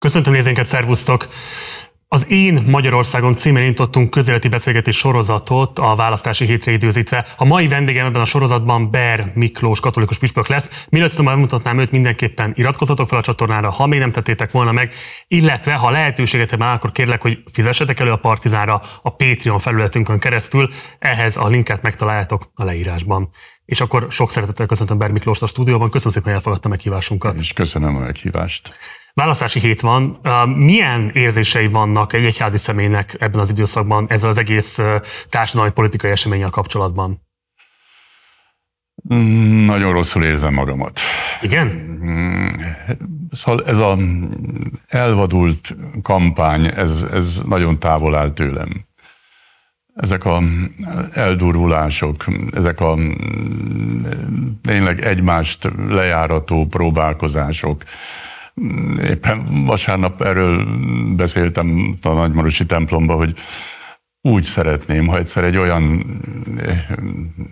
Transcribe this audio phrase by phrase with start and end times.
[0.00, 1.28] Köszöntöm nézőinket, szervusztok!
[2.08, 7.26] Az Én Magyarországon címén indítottunk közéleti beszélgetés sorozatot a választási hétre időzítve.
[7.36, 10.84] A mai vendégem ebben a sorozatban Ber Miklós katolikus püspök lesz.
[10.88, 14.94] Mielőtt azonban bemutatnám őt, mindenképpen iratkozzatok fel a csatornára, ha még nem tettétek volna meg,
[15.28, 20.68] illetve ha lehetőséget van, akkor kérlek, hogy fizessetek elő a Partizánra a Patreon felületünkön keresztül.
[20.98, 23.30] Ehhez a linket megtaláljátok a leírásban.
[23.64, 25.90] És akkor sok szeretettel köszöntöm Ber Miklóst a stúdióban.
[25.90, 27.40] Köszönöm szépen, hogy elfogadta meghívásunkat.
[27.40, 28.74] És köszönöm a meghívást.
[29.20, 30.20] Választási hét van.
[30.56, 34.80] Milyen érzései vannak egy egyházi személynek ebben az időszakban ezzel az egész
[35.28, 37.22] társadalmi politikai eseménnyel kapcsolatban?
[39.14, 41.00] Mm, nagyon rosszul érzem magamat.
[41.40, 41.66] Igen?
[41.66, 42.46] Mm,
[43.30, 43.98] szóval ez a
[44.86, 48.86] elvadult kampány, ez, ez nagyon távol áll tőlem.
[49.94, 50.42] Ezek a
[51.12, 54.02] eldurvulások, ezek a mm,
[54.62, 57.82] tényleg egymást lejárató próbálkozások,
[59.02, 60.66] éppen vasárnap erről
[61.16, 63.34] beszéltem a Nagymarosi templomba, hogy
[64.22, 66.04] úgy szeretném, ha egyszer egy olyan
[66.58, 66.86] eh,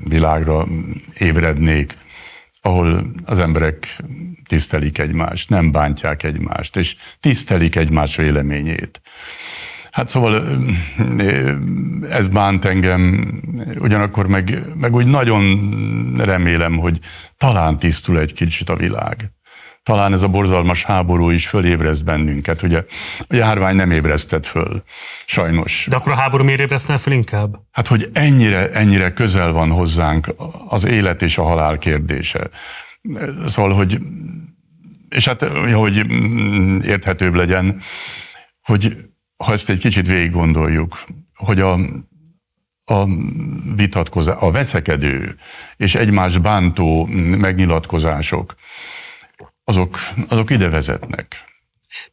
[0.05, 0.67] világra
[1.19, 1.97] ébrednék,
[2.61, 4.03] ahol az emberek
[4.47, 9.01] tisztelik egymást, nem bántják egymást, és tisztelik egymás véleményét.
[9.91, 10.65] Hát szóval
[11.19, 11.57] eh,
[12.11, 13.33] ez bánt engem,
[13.79, 16.99] ugyanakkor meg, meg úgy nagyon remélem, hogy
[17.37, 19.33] talán tisztul egy kicsit a világ
[19.89, 22.63] talán ez a borzalmas háború is fölébreszt bennünket.
[22.63, 22.85] Ugye
[23.29, 24.83] a járvány nem ébresztett föl,
[25.27, 25.87] sajnos.
[25.89, 27.57] De akkor a háború miért ébresztene föl inkább?
[27.71, 30.35] Hát, hogy ennyire, ennyire közel van hozzánk
[30.69, 32.51] az élet és a halál kérdése.
[33.47, 33.99] Szóval, hogy
[35.09, 36.07] és hát, hogy
[36.85, 37.81] érthetőbb legyen,
[38.63, 38.97] hogy
[39.37, 40.99] ha ezt egy kicsit végig gondoljuk,
[41.35, 41.73] hogy a,
[42.85, 43.07] a
[43.77, 45.37] vitatkozás, a veszekedő
[45.77, 48.55] és egymás bántó megnyilatkozások,
[49.69, 51.37] azok, azok ide vezetnek.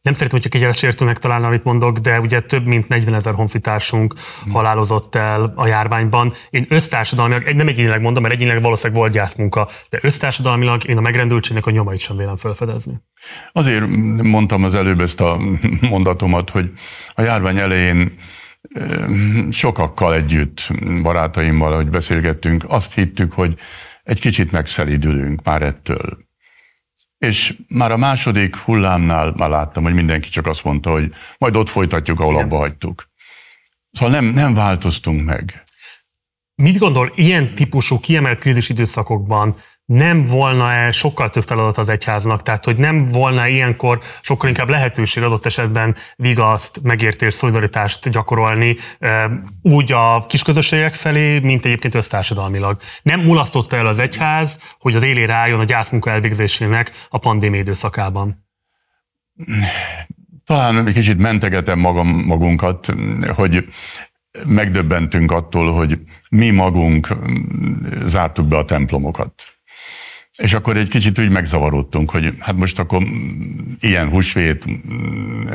[0.02, 4.14] Nem szeretném, hogy csak sértőnek találna, amit mondok, de ugye több mint 40 ezer honfitársunk
[4.42, 4.52] hmm.
[4.52, 6.32] halálozott el a járványban.
[6.50, 11.66] Én össztársadalmilag, nem egyénileg mondom, mert egyénileg valószínűleg volt gyászmunka, de össztársadalmilag én a megrendültségnek
[11.66, 12.94] a nyomait sem vélem felfedezni.
[13.52, 13.86] Azért
[14.22, 15.38] mondtam az előbb ezt a
[15.80, 16.70] mondatomat, hogy
[17.14, 18.18] a járvány elején
[19.50, 20.70] sokakkal együtt,
[21.02, 23.54] barátaimmal, hogy beszélgettünk, azt hittük, hogy
[24.02, 26.25] egy kicsit megszelidülünk már ettől.
[27.18, 31.68] És már a második hullámnál már láttam, hogy mindenki csak azt mondta, hogy majd ott
[31.68, 33.10] folytatjuk, ahol abba hagytuk.
[33.90, 35.62] Szóval nem, nem változtunk meg.
[36.62, 42.64] Mit gondol, ilyen típusú kiemelt krízis időszakokban nem volna-e sokkal több feladat az egyháznak, tehát
[42.64, 48.76] hogy nem volna ilyenkor sokkal inkább lehetőség adott esetben vigaszt, megértés, szolidaritást gyakorolni
[49.62, 52.80] úgy a kisközösségek felé, mint egyébként össztársadalmilag.
[53.02, 58.44] Nem mulasztotta el az egyház, hogy az élére álljon a gyászmunka elvégzésének a pandémia időszakában?
[60.44, 62.94] Talán egy kicsit mentegetem magam, magunkat,
[63.34, 63.66] hogy
[64.46, 67.08] megdöbbentünk attól, hogy mi magunk
[68.04, 69.55] zártuk be a templomokat
[70.36, 73.02] és akkor egy kicsit úgy megzavarodtunk, hogy hát most akkor
[73.80, 74.64] ilyen húsvét,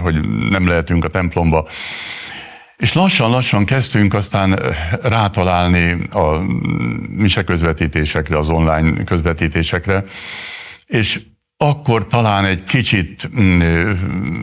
[0.01, 0.19] hogy
[0.49, 1.67] nem lehetünk a templomba.
[2.77, 4.59] És lassan-lassan kezdtünk aztán
[5.01, 6.39] rátalálni a
[7.09, 10.03] mise közvetítésekre, az online közvetítésekre,
[10.85, 11.21] és
[11.57, 13.29] akkor talán egy kicsit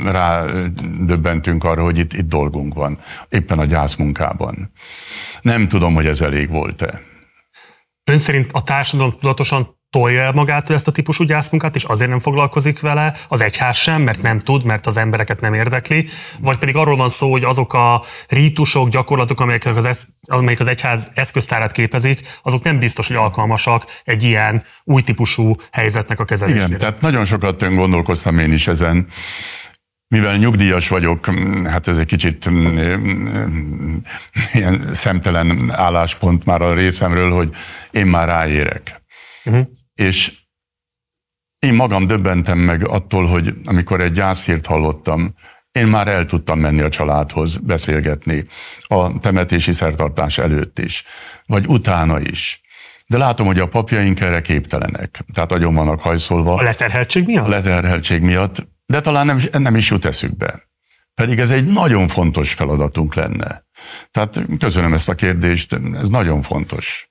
[0.05, 4.73] rádöbbentünk arra, hogy itt, itt dolgunk van, éppen a gyászmunkában.
[5.41, 7.01] Nem tudom, hogy ez elég volt-e.
[8.05, 12.19] Ön szerint a társadalom tudatosan tolja el magától ezt a típusú gyászmunkát, és azért nem
[12.19, 16.09] foglalkozik vele, az egyház sem, mert nem tud, mert az embereket nem érdekli,
[16.41, 20.67] vagy pedig arról van szó, hogy azok a rítusok, gyakorlatok, amelyek az, esz, amelyek az
[20.67, 26.67] egyház eszköztárát képezik, azok nem biztos, hogy alkalmasak egy ilyen új típusú helyzetnek a kezelésére.
[26.67, 29.07] Igen, tehát nagyon sokat gondolkoztam én is ezen,
[30.09, 31.27] mivel nyugdíjas vagyok,
[31.65, 32.51] hát ez egy kicsit
[34.53, 37.51] ilyen szemtelen álláspont már a részemről, hogy
[37.91, 38.98] én már ráérek.
[39.49, 39.67] Uh-huh.
[39.95, 40.33] És
[41.59, 45.35] én magam döbbentem meg attól, hogy amikor egy gyászhírt hallottam,
[45.73, 48.47] én már el tudtam menni a családhoz beszélgetni
[48.81, 51.05] a temetési szertartás előtt is,
[51.47, 52.61] vagy utána is.
[53.07, 55.25] De látom, hogy a papjaink erre képtelenek.
[55.35, 56.55] Tehát agyon vannak hajszolva.
[56.55, 57.47] A leterheltség miatt?
[57.47, 60.69] A leterheltség miatt, de talán nem, nem is jut eszükbe.
[61.15, 63.65] Pedig ez egy nagyon fontos feladatunk lenne.
[64.11, 67.08] Tehát köszönöm ezt a kérdést, ez nagyon fontos.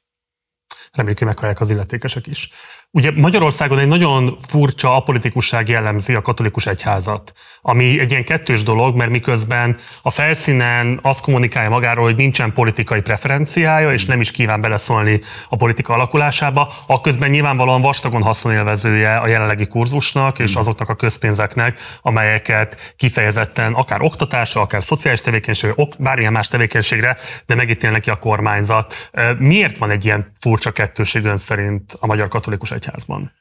[0.98, 2.50] Reméljük, hogy meghallják az illetékesek is.
[2.92, 8.96] Ugye Magyarországon egy nagyon furcsa apolitikusság jellemzi a katolikus egyházat, ami egy ilyen kettős dolog,
[8.96, 14.62] mert miközben a felszínen azt kommunikálja magáról, hogy nincsen politikai preferenciája, és nem is kíván
[14.62, 20.60] beleszólni a politika alakulásába, akközben nyilvánvalóan vastagon haszonélvezője a jelenlegi kurzusnak és hmm.
[20.60, 27.92] azoknak a közpénzeknek, amelyeket kifejezetten akár oktatásra, akár szociális tevékenységre, bármilyen más tevékenységre, de megítél
[27.92, 29.12] neki a kormányzat.
[29.38, 33.32] Miért van egy ilyen furcsa kettőség ön szerint a magyar katolikus egyházban?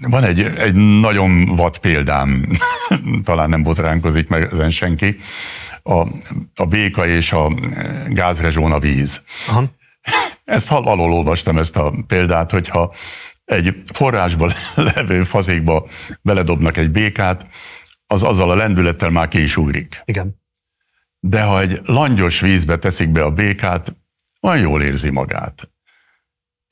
[0.10, 2.46] Van egy, egy nagyon vad példám,
[3.24, 5.16] talán nem botránkozik meg ezen senki,
[5.82, 6.06] a,
[6.54, 7.54] a béka és a
[8.08, 9.24] gázrezsón a víz.
[9.48, 9.64] Aha.
[10.44, 12.94] Ezt alól olvastam ezt a példát, hogyha
[13.44, 15.86] egy forrásban levő fazékba
[16.22, 17.46] beledobnak egy békát,
[18.06, 20.02] az azzal a lendülettel már ki is ugrik.
[20.04, 20.40] Igen.
[21.20, 23.96] De ha egy langyos vízbe teszik be a békát,
[24.40, 25.71] olyan jól érzi magát.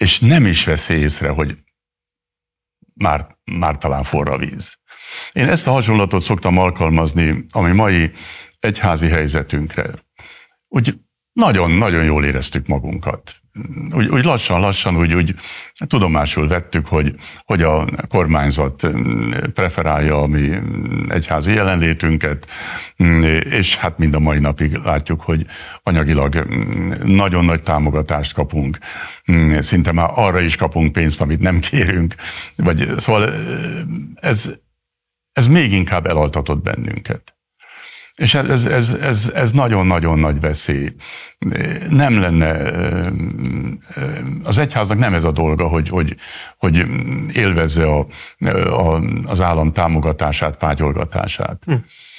[0.00, 1.58] És nem is veszi észre, hogy
[2.94, 4.78] már, már talán forra víz.
[5.32, 8.12] Én ezt a hasonlatot szoktam alkalmazni, ami mai
[8.60, 9.94] egyházi helyzetünkre.
[10.68, 11.00] Úgy
[11.32, 13.39] nagyon-nagyon jól éreztük magunkat
[13.92, 15.34] úgy, úgy lassan-lassan úgy, úgy
[15.86, 17.14] tudomásul vettük, hogy,
[17.44, 18.86] hogy a kormányzat
[19.54, 20.50] preferálja a mi
[21.08, 22.46] egyházi jelenlétünket,
[23.42, 25.46] és hát mind a mai napig látjuk, hogy
[25.82, 26.34] anyagilag
[27.04, 28.78] nagyon nagy támogatást kapunk,
[29.58, 32.14] szinte már arra is kapunk pénzt, amit nem kérünk,
[32.56, 33.32] vagy szóval
[34.14, 34.54] ez,
[35.32, 37.39] ez még inkább elaltatott bennünket.
[38.20, 40.94] És ez, ez, ez, ez nagyon-nagyon nagy veszély.
[41.88, 42.52] Nem lenne,
[44.42, 46.16] az egyháznak nem ez a dolga, hogy, hogy,
[46.56, 46.86] hogy
[47.32, 48.06] élvezze a,
[48.68, 51.62] a, az állam támogatását, pátyolgatását.
[51.64, 51.74] Hm.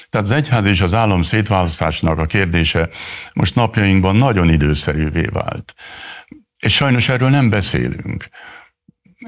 [0.10, 2.90] Tehát az egyház és az állam szétválasztásnak a kérdése
[3.34, 5.74] most napjainkban nagyon időszerűvé vált.
[6.60, 8.28] És sajnos erről nem beszélünk.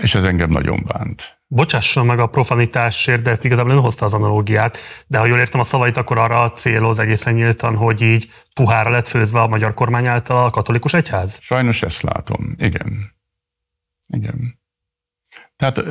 [0.02, 4.78] És ez engem nagyon bánt bocsásson meg a profanitásért, de igazából nem hozta az analógiát,
[5.08, 9.08] de ha jól értem a szavait, akkor arra céloz egészen nyíltan, hogy így puhára lett
[9.08, 11.40] főzve a magyar kormány által a katolikus egyház?
[11.42, 13.14] Sajnos ezt látom, igen.
[14.08, 14.62] Igen.
[15.56, 15.84] Tehát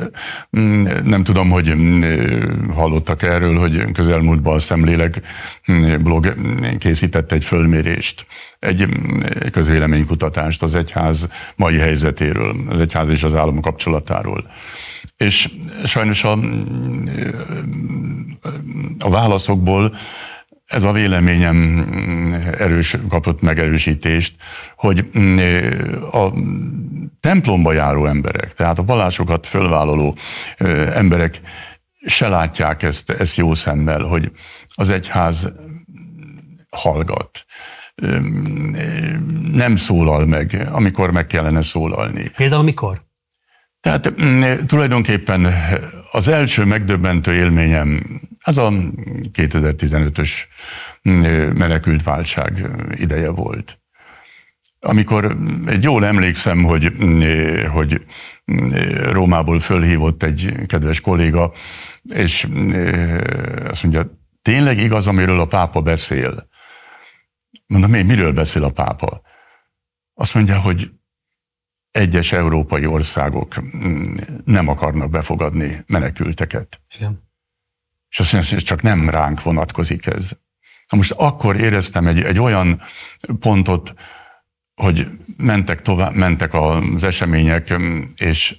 [0.57, 5.21] mm, nem tudom, hogy mm, hallottak erről, hogy közelmúltban a Szemlélek
[5.71, 6.35] mm, blog
[6.77, 8.25] készített egy fölmérést,
[8.59, 8.85] egy
[9.51, 14.47] közvéleménykutatást az egyház mai helyzetéről, az egyház és az állam kapcsolatáról.
[15.23, 15.49] És
[15.83, 16.39] sajnos a,
[18.99, 19.95] a válaszokból
[20.65, 21.87] ez a véleményem
[22.57, 24.35] erős, kapott megerősítést,
[24.75, 25.09] hogy
[26.11, 26.33] a
[27.19, 30.15] templomba járó emberek, tehát a vallásokat fölvállaló
[30.93, 31.41] emberek
[32.05, 34.31] se látják ezt, ezt jó szemmel, hogy
[34.75, 35.53] az egyház
[36.69, 37.45] hallgat,
[39.51, 42.31] nem szólal meg, amikor meg kellene szólalni.
[42.35, 43.01] Például mikor?
[43.83, 45.53] Tehát mm, tulajdonképpen
[46.11, 48.69] az első megdöbbentő élményem az a
[49.33, 50.29] 2015-ös
[51.09, 51.21] mm,
[51.57, 53.79] menekült válság ideje volt.
[54.79, 57.21] Amikor egy jól emlékszem, hogy, mm,
[57.65, 58.05] hogy
[59.11, 61.51] Rómából fölhívott egy kedves kolléga,
[62.13, 62.47] és
[63.69, 66.47] azt mondja, tényleg igaz, amiről a pápa beszél?
[67.67, 69.21] Mondom, én miről beszél a pápa?
[70.13, 70.91] Azt mondja, hogy
[71.93, 76.81] egyes európai országok mm, nem akarnak befogadni menekülteket.
[76.95, 77.31] Igen.
[78.09, 80.31] És azt mondja, hogy csak nem ránk vonatkozik ez.
[80.87, 82.81] Na most akkor éreztem egy, egy olyan
[83.39, 83.93] pontot,
[84.75, 85.07] hogy
[85.37, 87.73] mentek, tovább, mentek az események,
[88.15, 88.55] és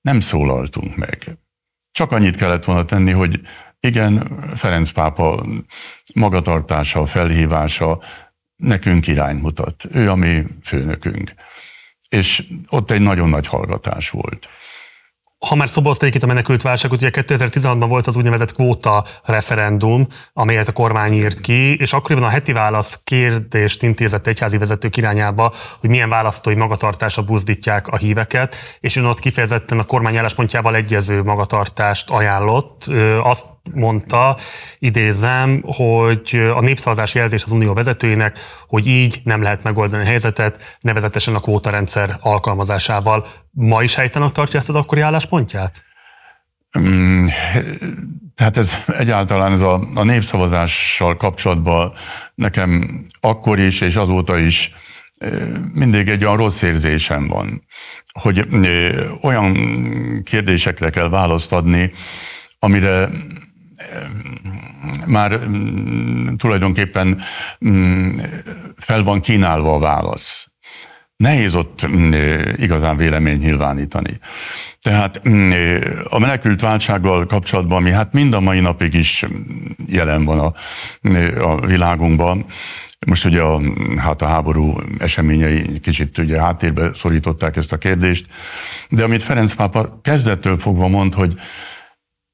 [0.00, 1.38] nem szólaltunk meg.
[1.92, 3.40] Csak annyit kellett volna tenni, hogy
[3.80, 5.46] igen, Ferenc pápa
[6.14, 8.00] magatartása, felhívása
[8.56, 9.84] nekünk irány mutat.
[9.90, 11.34] Ő a mi főnökünk
[12.08, 14.48] és ott egy nagyon nagy hallgatás volt
[15.48, 20.68] ha már szobozték itt a menekült válságot, ugye 2016-ban volt az úgynevezett kvóta referendum, amelyet
[20.68, 25.90] a kormány írt ki, és akkoriban a heti válasz kérdést intézett egyházi vezetők irányába, hogy
[25.90, 32.10] milyen választói magatartása buzdítják a híveket, és ön ott kifejezetten a kormány álláspontjával egyező magatartást
[32.10, 32.84] ajánlott.
[33.22, 34.36] Azt mondta,
[34.78, 40.78] idézem, hogy a népszavazási jelzés az unió vezetőinek, hogy így nem lehet megoldani a helyzetet,
[40.80, 43.26] nevezetesen a kvótarendszer alkalmazásával.
[43.50, 45.84] Ma is helytenek tartja ezt az akkori álláspontját?
[46.78, 47.26] Mm,
[48.34, 51.92] tehát ez egyáltalán ez a, a népszavazással kapcsolatban
[52.34, 54.72] nekem akkor is és azóta is
[55.72, 57.64] mindig egy olyan rossz érzésem van,
[58.20, 58.46] hogy
[59.22, 59.56] olyan
[60.24, 61.92] kérdésekre kell választ adni,
[62.58, 63.08] amire
[65.06, 67.20] már mm, tulajdonképpen
[67.68, 68.18] mm,
[68.76, 70.48] fel van kínálva a válasz.
[71.16, 72.12] nehéz ott mm,
[72.56, 74.18] igazán vélemény nyilvánítani.
[74.80, 75.20] Tehát
[76.04, 79.24] a menekült váltsággal kapcsolatban, ami hát mind a mai napig is
[79.86, 80.52] jelen van a,
[81.42, 82.44] a világunkban,
[83.06, 83.60] most ugye a,
[83.96, 88.26] hát a háború eseményei kicsit ugye háttérbe szorították ezt a kérdést,
[88.88, 91.34] de amit Ferenc pápa kezdettől fogva mond, hogy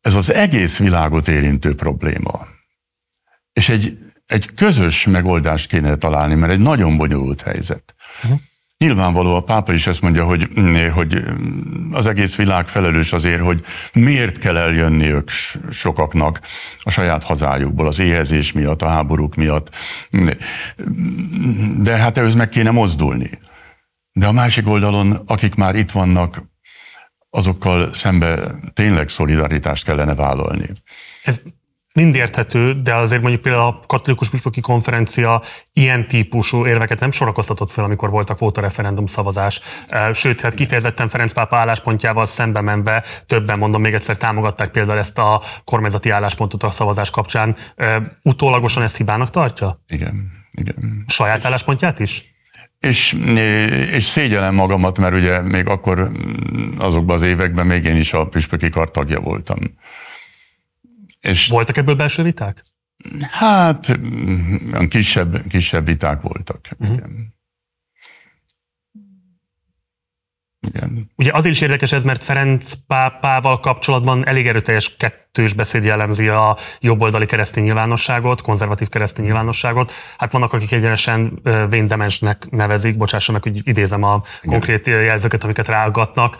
[0.00, 2.46] ez az egész világot érintő probléma.
[3.52, 7.94] És egy, egy közös megoldást kéne találni, mert egy nagyon bonyolult helyzet.
[8.22, 8.40] Uh-huh.
[8.78, 10.48] Nyilvánvaló a pápa is ezt mondja, hogy,
[10.92, 11.24] hogy
[11.90, 15.30] az egész világ felelős azért, hogy miért kell eljönniük
[15.70, 16.40] sokaknak
[16.82, 19.76] a saját hazájukból, az éhezés miatt, a háborúk miatt.
[21.76, 23.38] De hát ehhez meg kéne mozdulni.
[24.12, 26.42] De a másik oldalon, akik már itt vannak,
[27.30, 30.70] azokkal szembe tényleg szolidaritást kellene vállalni.
[31.24, 31.42] Ez
[31.92, 37.70] mind érthető, de azért mondjuk például a katolikus püspöki konferencia ilyen típusú érveket nem sorakoztatott
[37.70, 39.60] fel, amikor voltak volt a referendum szavazás.
[40.12, 45.18] Sőt, hát kifejezetten Ferenc pápa álláspontjával szembe menve többen, mondom még egyszer, támogatták például ezt
[45.18, 47.56] a kormányzati álláspontot a szavazás kapcsán.
[48.22, 49.82] Utólagosan ezt hibának tartja?
[49.86, 50.30] Igen.
[50.52, 51.04] igen.
[51.06, 52.24] Saját álláspontját is?
[52.80, 53.12] És,
[53.92, 56.12] és szégyellem magamat, mert ugye még akkor
[56.78, 59.58] azokban az években még én is a püspöki kar tagja voltam.
[61.20, 62.62] És Voltak ebből belső viták?
[63.30, 63.98] Hát,
[64.88, 66.68] kisebb, kisebb viták voltak.
[66.78, 66.96] Uh-huh.
[66.96, 67.34] Igen.
[70.66, 71.10] Igen.
[71.16, 74.96] Ugye azért is érdekes ez, mert Ferenc pápával kapcsolatban elég erőteljes
[75.32, 79.92] kettős beszéd jellemzi a jobboldali keresztény nyilvánosságot, konzervatív keresztény nyilvánosságot.
[80.18, 84.50] Hát vannak, akik egyenesen véndemensnek nevezik, bocsássa meg, hogy idézem a Igen.
[84.50, 86.36] konkrét jelzőket, amiket ráaggatnak.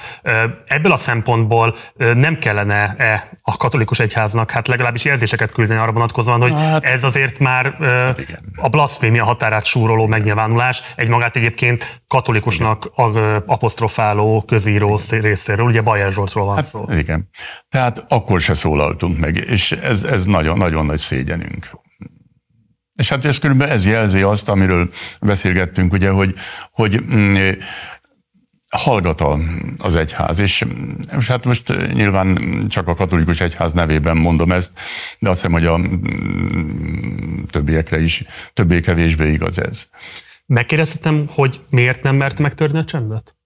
[0.67, 6.53] Ebből a szempontból nem kellene-e a katolikus egyháznak hát legalábbis jelzéseket küldeni arra vonatkozóan, hogy
[6.53, 7.75] hát, ez azért már
[8.19, 8.53] Igen.
[8.57, 12.91] a blaszfémia határát súroló megnyilvánulás, egy magát egyébként katolikusnak
[13.47, 16.85] apostrofáló közíró részéről, ugye Bajer Zsoltról van hát, szó.
[16.89, 17.29] Igen.
[17.69, 21.71] Tehát akkor se szólaltunk meg, és ez, ez nagyon, nagyon nagy szégyenünk.
[22.95, 26.35] És hát ez körülbelül ez jelzi azt, amiről beszélgettünk, ugye, hogy,
[26.71, 27.51] hogy mm,
[28.71, 29.23] hallgat
[29.79, 30.65] az egyház, és,
[31.19, 34.79] és hát most nyilván csak a katolikus egyház nevében mondom ezt,
[35.19, 39.89] de azt hiszem, hogy a mm, többiekre is többé-kevésbé igaz ez.
[40.47, 43.40] Megkérdezhetem, hogy miért nem mert megtörni a csendet?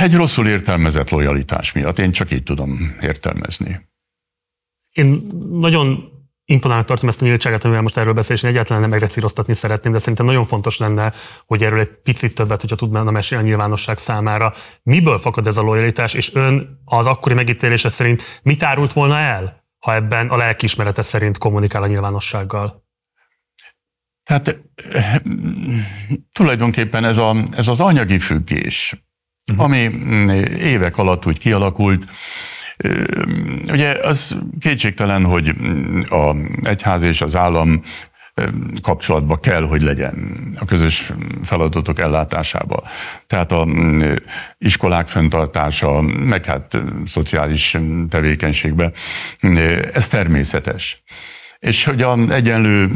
[0.00, 1.98] Egy rosszul értelmezett lojalitás miatt.
[1.98, 3.88] Én csak így tudom értelmezni.
[4.92, 9.54] Én nagyon imponálnak tartom ezt a nyíltságát, amivel most erről beszélni, és egyáltalán nem megrecíroztatni
[9.54, 11.12] szeretném, de szerintem nagyon fontos lenne,
[11.46, 14.52] hogy erről egy picit többet, hogyha tudnána mesélni a nyilvánosság számára.
[14.82, 19.64] Miből fakad ez a lojalitás, és ön az akkori megítélése szerint mit árult volna el,
[19.78, 22.86] ha ebben a lelkiismerete szerint kommunikál a nyilvánossággal?
[24.22, 24.58] Tehát
[26.32, 29.07] tulajdonképpen ez, a, ez az anyagi függés,
[29.48, 29.64] uh-huh.
[29.64, 29.78] ami
[30.58, 32.04] évek alatt úgy kialakult,
[33.68, 35.52] Ugye az kétségtelen, hogy
[36.10, 37.82] a egyház és az állam
[38.82, 41.12] kapcsolatba kell, hogy legyen a közös
[41.44, 42.82] feladatok ellátásába.
[43.26, 43.66] Tehát a
[44.58, 47.76] iskolák fenntartása, meg hát szociális
[48.08, 48.92] tevékenységbe,
[49.92, 51.02] ez természetes.
[51.58, 52.90] És hogy a egyenlő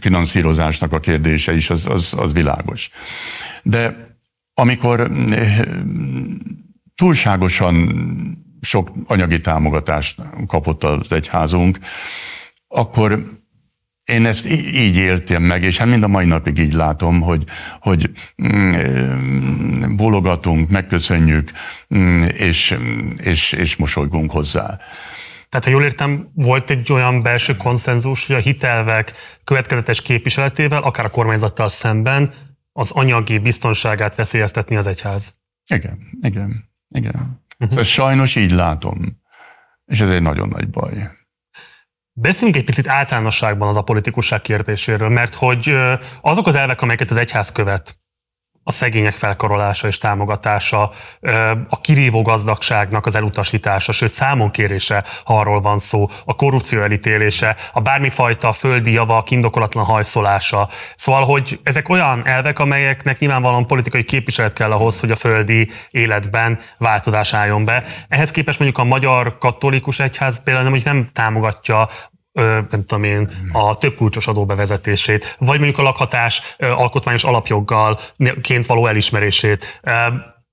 [0.00, 2.90] finanszírozásnak a kérdése is, az, az, az világos.
[3.62, 4.07] De
[4.58, 5.10] amikor
[6.94, 7.74] túlságosan
[8.60, 11.78] sok anyagi támogatást kapott az egyházunk,
[12.68, 13.38] akkor
[14.04, 17.44] én ezt így éltem meg, és hát mind a mai napig így látom, hogy,
[17.80, 18.10] hogy
[18.42, 21.50] mm, bólogatunk, megköszönjük,
[21.94, 22.78] mm, és,
[23.16, 24.78] és, és mosolygunk hozzá.
[25.48, 29.12] Tehát, ha jól értem, volt egy olyan belső konszenzus, hogy a hitelvek
[29.44, 32.32] következetes képviseletével, akár a kormányzattal szemben
[32.78, 35.36] az anyagi biztonságát veszélyeztetni az egyház.
[35.70, 37.14] Igen, igen, igen.
[37.14, 37.68] Uh-huh.
[37.68, 39.20] Szóval sajnos így látom.
[39.84, 41.10] És ez egy nagyon nagy baj.
[42.12, 45.74] Beszéljünk egy picit általánosságban az a politikusság kérdéséről, mert hogy
[46.20, 48.00] azok az elvek, amelyeket az egyház követ,
[48.68, 50.90] a szegények felkarolása és támogatása,
[51.68, 57.80] a kirívó gazdagságnak az elutasítása, sőt számonkérése, ha arról van szó, a korrupció elítélése, a
[57.80, 60.68] bármifajta földi javak indokolatlan hajszolása.
[60.96, 66.58] Szóval, hogy ezek olyan elvek, amelyeknek nyilvánvalóan politikai képviselet kell ahhoz, hogy a földi életben
[66.78, 67.84] változás álljon be.
[68.08, 71.88] Ehhez képest mondjuk a magyar katolikus egyház például nem, hogy nem támogatja
[72.70, 77.98] nem tudom én, a több kulcsos adó bevezetését, vagy mondjuk a lakhatás alkotmányos alapjoggal
[78.42, 79.80] ként való elismerését.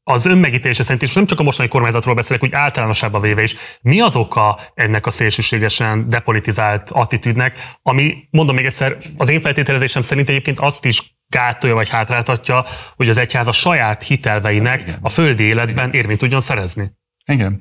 [0.04, 3.56] Az önmegítélése szerint is nem csak a mostani kormányzatról beszélek, úgy általánosabban véve is.
[3.82, 10.02] Mi az oka ennek a szélsőségesen depolitizált attitűdnek, ami, mondom még egyszer, az én feltételezésem
[10.02, 12.66] szerint egyébként azt is gátolja vagy hátráltatja,
[12.96, 16.92] hogy az egyház a saját hitelveinek a földi életben érvényt tudjon szerezni.
[17.28, 17.60] Igen.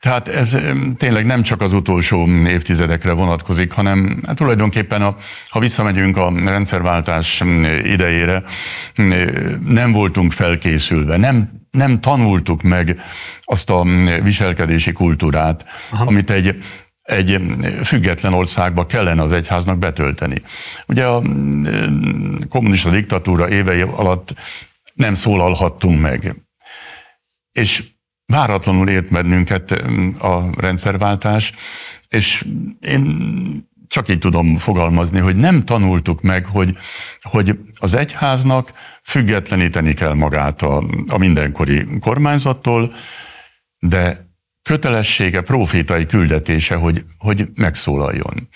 [0.00, 0.58] Tehát ez
[0.96, 5.16] tényleg nem csak az utolsó évtizedekre vonatkozik, hanem hát tulajdonképpen, a,
[5.48, 7.42] ha visszamegyünk a rendszerváltás
[7.84, 8.42] idejére,
[9.66, 13.00] nem voltunk felkészülve, nem, nem tanultuk meg
[13.40, 13.84] azt a
[14.22, 16.04] viselkedési kultúrát, Aha.
[16.04, 16.62] amit egy
[17.02, 17.40] egy
[17.84, 20.42] független országba kellene az egyháznak betölteni.
[20.86, 21.22] Ugye a
[22.48, 24.34] kommunista diktatúra évei alatt
[24.94, 26.36] nem szólalhattunk meg.
[27.52, 27.84] És
[28.32, 29.70] váratlanul ért bennünket
[30.18, 31.52] a rendszerváltás,
[32.08, 32.46] és
[32.80, 36.76] én csak így tudom fogalmazni, hogy nem tanultuk meg, hogy,
[37.20, 38.72] hogy az egyháznak
[39.02, 42.94] függetleníteni kell magát a, a mindenkori kormányzattól,
[43.78, 44.30] de
[44.62, 48.48] kötelessége, profétai küldetése, hogy, hogy megszólaljon.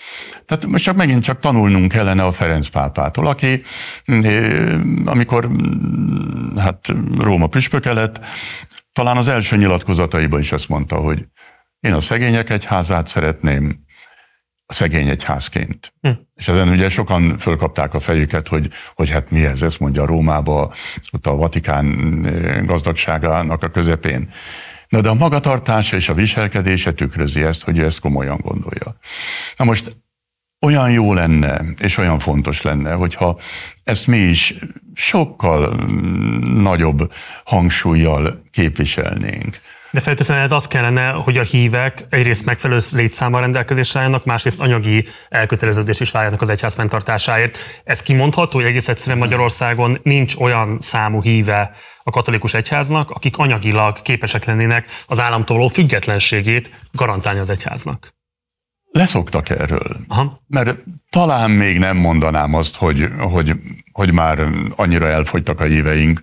[0.45, 3.61] Tehát most csak megint csak tanulnunk kellene a Ferenc pápától, aki
[5.05, 5.49] amikor
[6.57, 8.19] hát Róma püspöke lett,
[8.97, 11.27] talán az első nyilatkozataiban is azt mondta, hogy
[11.79, 13.85] én a szegények egyházát szeretném
[14.65, 15.93] a szegény egyházként.
[16.01, 16.09] Hm.
[16.35, 20.73] És ezen ugye sokan fölkapták a fejüket, hogy, hogy hát mi ez, ezt mondja Rómába,
[21.11, 21.85] ott a Vatikán
[22.65, 24.29] gazdagságának a közepén.
[24.87, 28.97] Na de a magatartása és a viselkedése tükrözi ezt, hogy ő ezt komolyan gondolja.
[29.57, 29.97] Na most
[30.61, 33.39] olyan jó lenne, és olyan fontos lenne, hogyha
[33.83, 34.55] ezt mi is
[34.93, 35.75] sokkal
[36.43, 37.11] nagyobb
[37.43, 39.59] hangsúlyjal képviselnénk.
[39.91, 45.05] De feltétlenül ez azt kellene, hogy a hívek egyrészt megfelelő létszámmal rendelkezésre álljanak, másrészt anyagi
[45.29, 47.57] elköteleződés is váljanak az egyház fenntartásáért.
[47.83, 51.71] Ez kimondható, hogy egész egyszerűen Magyarországon nincs olyan számú híve
[52.03, 58.16] a katolikus egyháznak, akik anyagilag képesek lennének az államtól függetlenségét garantálni az egyháznak.
[58.97, 59.97] Leszoktak erről.
[60.07, 60.41] Aha.
[60.47, 60.77] Mert
[61.09, 63.51] talán még nem mondanám azt, hogy, hogy,
[63.91, 66.21] hogy már annyira elfogytak a éveink,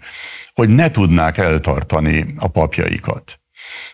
[0.55, 3.41] hogy ne tudnák eltartani a papjaikat.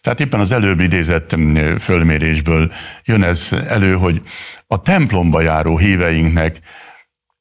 [0.00, 1.36] Tehát éppen az előbb idézett
[1.78, 2.72] fölmérésből
[3.04, 4.22] jön ez elő, hogy
[4.66, 6.60] a templomba járó híveinknek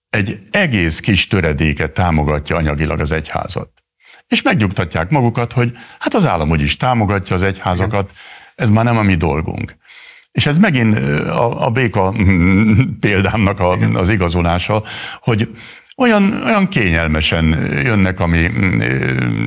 [0.09, 3.71] egy egész kis töredéket támogatja anyagilag az egyházat.
[4.27, 8.11] És megnyugtatják magukat, hogy hát az állam is támogatja az egyházakat,
[8.55, 9.77] ez már nem a mi dolgunk.
[10.39, 12.13] És ez megint a, a béka
[12.99, 14.83] példámnak a, az igazolása,
[15.21, 15.49] hogy
[15.97, 17.43] olyan, olyan kényelmesen
[17.83, 18.49] jönnek a mi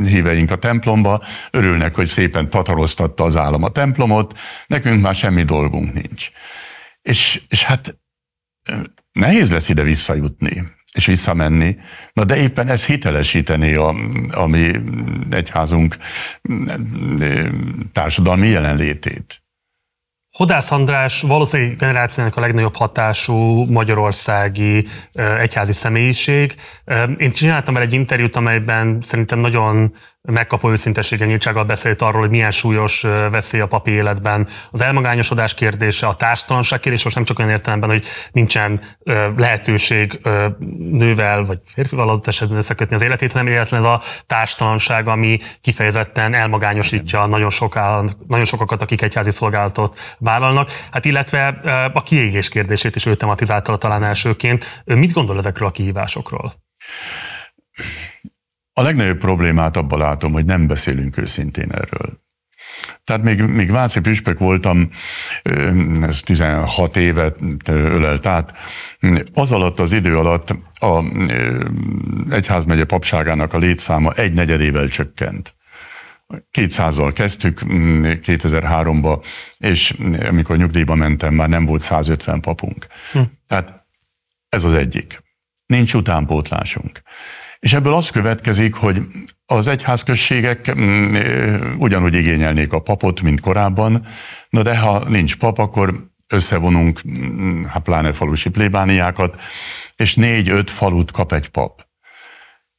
[0.04, 5.92] híveink a templomba, örülnek, hogy szépen tataroztatta az állam a templomot, nekünk már semmi dolgunk
[5.92, 6.30] nincs.
[7.02, 7.98] És, és hát
[9.12, 11.76] nehéz lesz ide visszajutni és visszamenni.
[12.12, 13.94] Na de éppen ez hitelesítené a,
[14.30, 14.70] a mi
[15.30, 15.96] egyházunk
[17.92, 19.41] társadalmi jelenlétét.
[20.32, 24.86] Hodász András valószínűleg generációnak a legnagyobb hatású magyarországi
[25.38, 26.54] egyházi személyiség.
[27.16, 29.94] Én csináltam el egy interjút, amelyben szerintem nagyon
[30.28, 36.06] megkapó őszintességgel nyíltsággal beszélt arról, hogy milyen súlyos veszély a papi életben az elmagányosodás kérdése,
[36.06, 38.80] a társtalanság kérdése, most nem csak olyan értelemben, hogy nincsen
[39.36, 40.20] lehetőség
[40.78, 46.34] nővel vagy férfival adott esetben összekötni az életét, hanem illetve ez a társtalanság, ami kifejezetten
[46.34, 50.70] elmagányosítja nagyon, soká, nagyon sokakat, akik egyházi szolgálatot vállalnak.
[50.90, 51.46] Hát illetve
[51.92, 54.82] a kiégés kérdését is ő tematizálta talán elsőként.
[54.84, 56.52] Mit gondol ezekről a kihívásokról?
[58.74, 62.20] A legnagyobb problémát abban látom, hogy nem beszélünk őszintén erről.
[63.04, 64.90] Tehát még, még Váci püspök voltam,
[66.02, 67.36] ez 16 évet
[67.68, 68.52] ölelt át,
[69.34, 71.04] az alatt az idő alatt a
[72.30, 75.54] egyházmegye papságának a létszáma egy negyedével csökkent.
[76.52, 79.24] 200-zal kezdtük 2003-ba,
[79.58, 79.94] és
[80.28, 82.86] amikor nyugdíjba mentem, már nem volt 150 papunk.
[83.12, 83.20] Hm.
[83.46, 83.86] Tehát
[84.48, 85.22] ez az egyik.
[85.66, 87.02] Nincs utánpótlásunk.
[87.62, 89.06] És ebből az következik, hogy
[89.46, 91.16] az egyházközségek mm,
[91.78, 94.06] ugyanúgy igényelnék a papot, mint korábban,
[94.50, 99.40] na de ha nincs pap, akkor összevonunk, mm, hát pláne falusi plébániákat,
[99.96, 101.86] és négy-öt falut kap egy pap.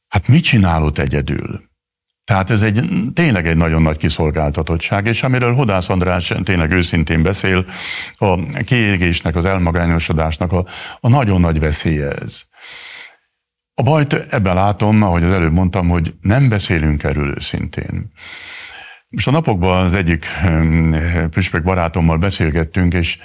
[0.08, 1.60] Hát mit csinálott egyedül?
[2.24, 2.82] Tehát ez egy
[3.14, 7.64] tényleg egy nagyon nagy kiszolgáltatottság, és amiről Hodász András tényleg őszintén beszél,
[8.16, 10.64] a kiégésnek, az elmagányosodásnak a,
[11.00, 12.42] a nagyon nagy veszélye ez.
[13.74, 18.10] A bajt ebben látom, ahogy az előbb mondtam, hogy nem beszélünk erről őszintén.
[19.08, 20.26] Most a napokban az egyik
[21.30, 23.18] püspök barátommal beszélgettünk, és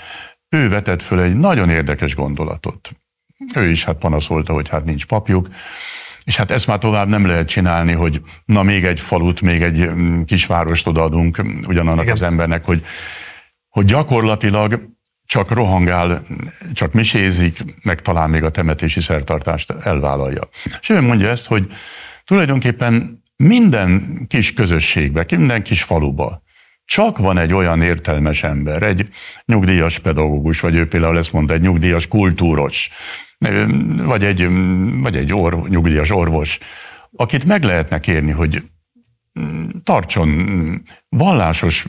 [0.50, 2.92] ő vetett föl egy nagyon érdekes gondolatot.
[3.56, 5.48] Ő is hát panaszolta, hogy hát nincs papjuk,
[6.24, 9.90] és hát ezt már tovább nem lehet csinálni, hogy na még egy falut, még egy
[10.26, 12.16] kisvárost odaadunk ugyanannak Igen.
[12.16, 12.84] az embernek, hogy,
[13.70, 14.90] hogy gyakorlatilag
[15.30, 16.26] csak rohangál,
[16.74, 20.50] csak misézik, meg talán még a temetési szertartást elvállalja.
[20.82, 21.68] És ő mondja ezt, hogy
[22.26, 26.42] tulajdonképpen minden kis közösségbe, minden kis faluba
[26.86, 29.10] csak van egy olyan értelmes ember, egy
[29.46, 32.90] nyugdíjas pedagógus, vagy ő például ezt mondta, egy nyugdíjas kultúros,
[33.98, 34.48] vagy egy,
[35.02, 36.58] vagy egy orv, nyugdíjas orvos,
[37.16, 38.64] akit meg lehetne kérni, hogy
[39.84, 41.88] tartson vallásos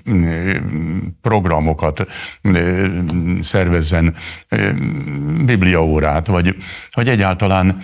[1.21, 2.07] programokat,
[3.41, 4.15] szervezzen
[5.45, 6.57] bibliaórát, vagy,
[6.91, 7.83] vagy egyáltalán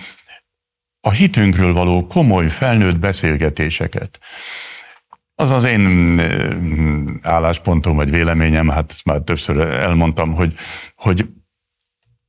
[1.01, 4.19] a hitünkről való komoly felnőtt beszélgetéseket.
[5.35, 6.19] Az az én
[7.21, 10.53] álláspontom vagy véleményem, hát ezt már többször elmondtam, hogy,
[10.95, 11.29] hogy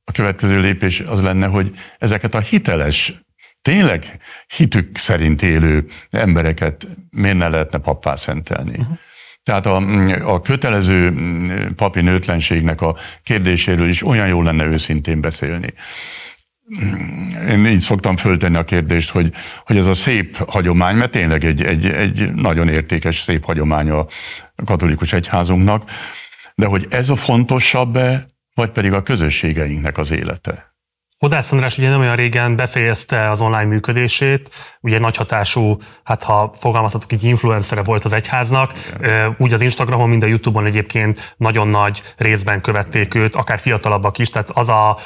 [0.03, 3.13] a következő lépés az lenne, hogy ezeket a hiteles,
[3.69, 4.19] tényleg
[4.55, 8.77] hitük szerint élő embereket miért ne lehetne pappá szentelni.
[8.77, 8.97] Uh-huh.
[9.43, 9.75] Tehát a,
[10.33, 11.13] a kötelező
[11.75, 15.73] papi nőtlenségnek a kérdéséről is olyan jó lenne őszintén beszélni
[17.49, 19.33] én így szoktam föltenni a kérdést, hogy,
[19.65, 24.05] hogy ez a szép hagyomány, mert tényleg egy, egy, egy nagyon értékes, szép hagyomány a
[24.65, 25.89] katolikus egyházunknak,
[26.55, 30.69] de hogy ez a fontosabb-e, vagy pedig a közösségeinknek az élete?
[31.19, 34.49] Hodász András ugye nem olyan régen befejezte az online működését,
[34.81, 39.35] ugye nagy hatású, hát ha fogalmazhatok így, influencere volt az egyháznak, Igen.
[39.37, 44.29] úgy az Instagramon, mint a Youtube-on egyébként nagyon nagy részben követték őt, akár fiatalabbak is,
[44.29, 44.97] tehát az a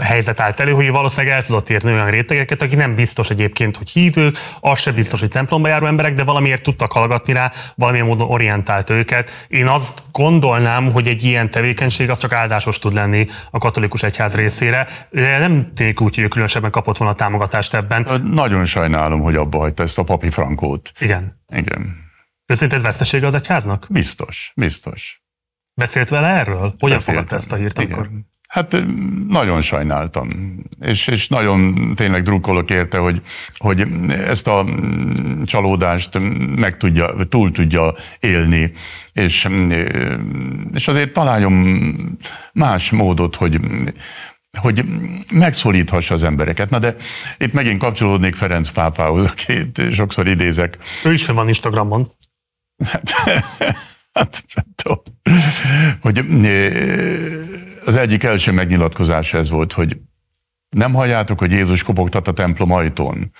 [0.00, 3.90] helyzet állt elő, hogy valószínűleg el tudott érni olyan rétegeket, akik nem biztos egyébként, hogy
[3.90, 8.30] hívők, az se biztos, hogy templomba járó emberek, de valamiért tudtak hallgatni rá, valamilyen módon
[8.30, 9.46] orientált őket.
[9.48, 14.34] Én azt gondolnám, hogy egy ilyen tevékenység az csak áldásos tud lenni a katolikus egyház
[14.34, 14.86] részére
[15.48, 18.22] nem tűnik úgy, hogy ő különösebben kapott volna támogatást ebben.
[18.24, 20.92] Nagyon sajnálom, hogy abba hagyta ezt a papi frankót.
[20.98, 21.42] Igen.
[21.54, 21.96] Igen.
[22.46, 23.86] Őszintén ez vesztesége az egyháznak?
[23.90, 25.22] Biztos, biztos.
[25.74, 26.74] Beszélt vele erről?
[26.78, 27.92] Hogyan fogadta ezt a hírt Igen.
[27.92, 28.10] akkor?
[28.48, 28.76] Hát
[29.28, 30.28] nagyon sajnáltam,
[30.80, 33.22] és, és nagyon tényleg drukkolok érte, hogy,
[33.56, 34.66] hogy ezt a
[35.44, 36.18] csalódást
[36.56, 38.72] meg tudja, túl tudja élni,
[39.12, 39.48] és,
[40.72, 42.18] és azért találjon
[42.52, 43.60] más módot, hogy,
[44.58, 44.84] hogy
[45.32, 46.70] megszólíthassa az embereket.
[46.70, 46.96] Na de
[47.38, 50.78] itt megint kapcsolódnék Ferenc pápához, akit sokszor idézek.
[51.04, 52.12] Ő is van Instagramon.
[52.84, 53.10] Hát,
[54.12, 54.44] hát
[56.00, 56.18] hogy
[57.84, 60.00] az egyik első megnyilatkozása ez volt, hogy
[60.68, 63.32] nem halljátok, hogy Jézus kopogtat a templom ajtón,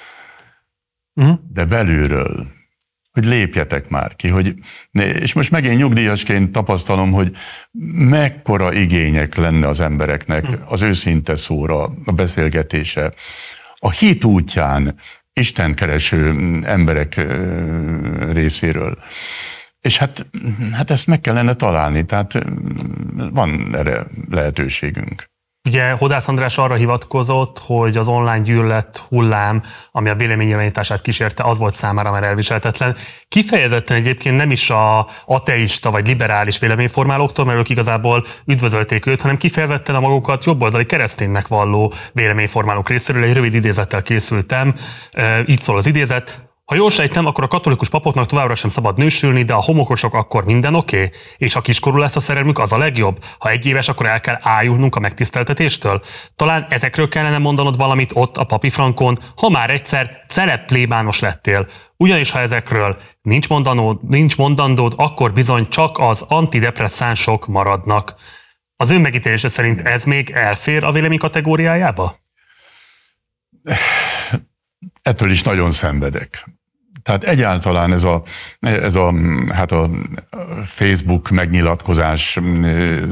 [1.14, 1.38] uh-huh.
[1.48, 2.46] de belülről
[3.12, 4.55] hogy lépjetek már ki, hogy,
[4.92, 7.37] és most megint nyugdíjasként tapasztalom, hogy
[7.94, 13.12] mekkora igények lenne az embereknek az őszinte szóra, a beszélgetése.
[13.77, 14.94] A hit útján
[15.33, 17.27] Isten kereső emberek
[18.33, 18.98] részéről.
[19.81, 20.27] És hát,
[20.72, 22.44] hát ezt meg kellene találni, tehát
[23.16, 25.31] van erre lehetőségünk.
[25.68, 31.59] Ugye Hodász András arra hivatkozott, hogy az online gyűlölet hullám, ami a véleményjelenítását kísérte, az
[31.59, 32.96] volt számára már elviselhetetlen.
[33.29, 39.37] Kifejezetten egyébként nem is a ateista vagy liberális véleményformálóktól, mert ők igazából üdvözölték őt, hanem
[39.37, 43.22] kifejezetten a magukat jobboldali kereszténynek valló véleményformálók részéről.
[43.22, 44.75] Egy rövid idézettel készültem.
[45.46, 46.51] Így szól az idézet.
[46.72, 50.44] Ha jól sejtem, akkor a katolikus papoknak továbbra sem szabad nősülni, de a homokosok akkor
[50.44, 50.96] minden oké?
[50.96, 51.11] Okay?
[51.37, 53.24] És ha kiskorú lesz a szerelmük, az a legjobb?
[53.38, 56.02] Ha egy éves, akkor el kell ájulnunk a megtiszteltetéstől?
[56.37, 61.68] Talán ezekről kellene mondanod valamit ott a papi frankon, ha már egyszer celeb plébános lettél.
[61.96, 68.14] Ugyanis ha ezekről nincs, mondanód, nincs mondandód, akkor bizony csak az antidepresszánsok maradnak.
[68.76, 72.16] Az ön megítélése szerint ez még elfér a vélemény kategóriájába?
[75.02, 76.46] Ettől is nagyon szenvedek.
[77.02, 78.22] Tehát egyáltalán ez a,
[78.60, 79.14] ez a,
[79.52, 79.90] hát a
[80.64, 82.38] Facebook megnyilatkozás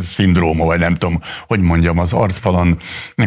[0.03, 2.79] szindróma, vagy nem tudom, hogy mondjam, az arctalan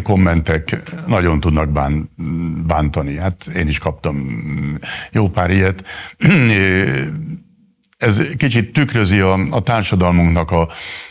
[0.02, 2.10] kommentek nagyon tudnak bán,
[2.66, 3.16] bántani.
[3.16, 4.42] Hát én is kaptam
[5.12, 5.84] jó pár ilyet.
[7.98, 10.68] Ez kicsit tükrözi a, a társadalmunknak a,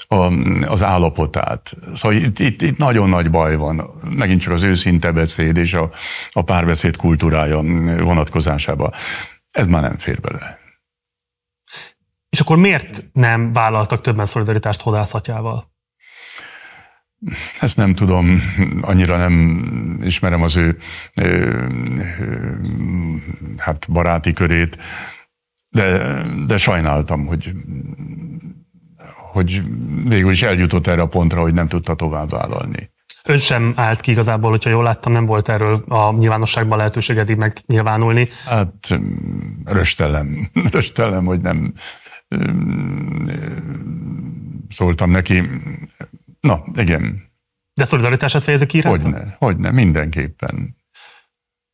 [0.07, 0.31] a,
[0.65, 1.77] az állapotát.
[1.95, 5.89] Szóval itt, itt, itt nagyon nagy baj van, megint csak az őszinte beszéd és a,
[6.31, 7.61] a párbeszéd kultúrája
[8.03, 8.91] vonatkozásában.
[9.53, 10.59] Ez már nem fér bele.
[12.29, 15.71] És akkor miért nem vállaltak többen szolidaritást hodászatjával?
[17.59, 18.41] Ezt nem tudom,
[18.81, 20.77] annyira nem ismerem az ő,
[21.15, 21.27] ő,
[22.19, 22.59] ő
[23.57, 24.77] hát baráti körét,
[25.69, 27.51] de, de sajnáltam, hogy,
[29.31, 29.61] hogy
[30.07, 32.92] végül is eljutott erre a pontra, hogy nem tudta tovább vállalni.
[33.27, 37.37] Ön sem állt ki igazából, hogyha jól láttam, nem volt erről a nyilvánosságban lehetőség eddig
[37.37, 38.27] megnyilvánulni.
[38.45, 38.99] Hát
[39.65, 41.73] röstelem, röstelem, hogy nem
[44.69, 45.43] szóltam neki.
[46.39, 47.31] Na, igen.
[47.73, 49.09] De szolidaritását fejezi ki iránta?
[49.09, 50.75] Hogyne, hogyne, mindenképpen.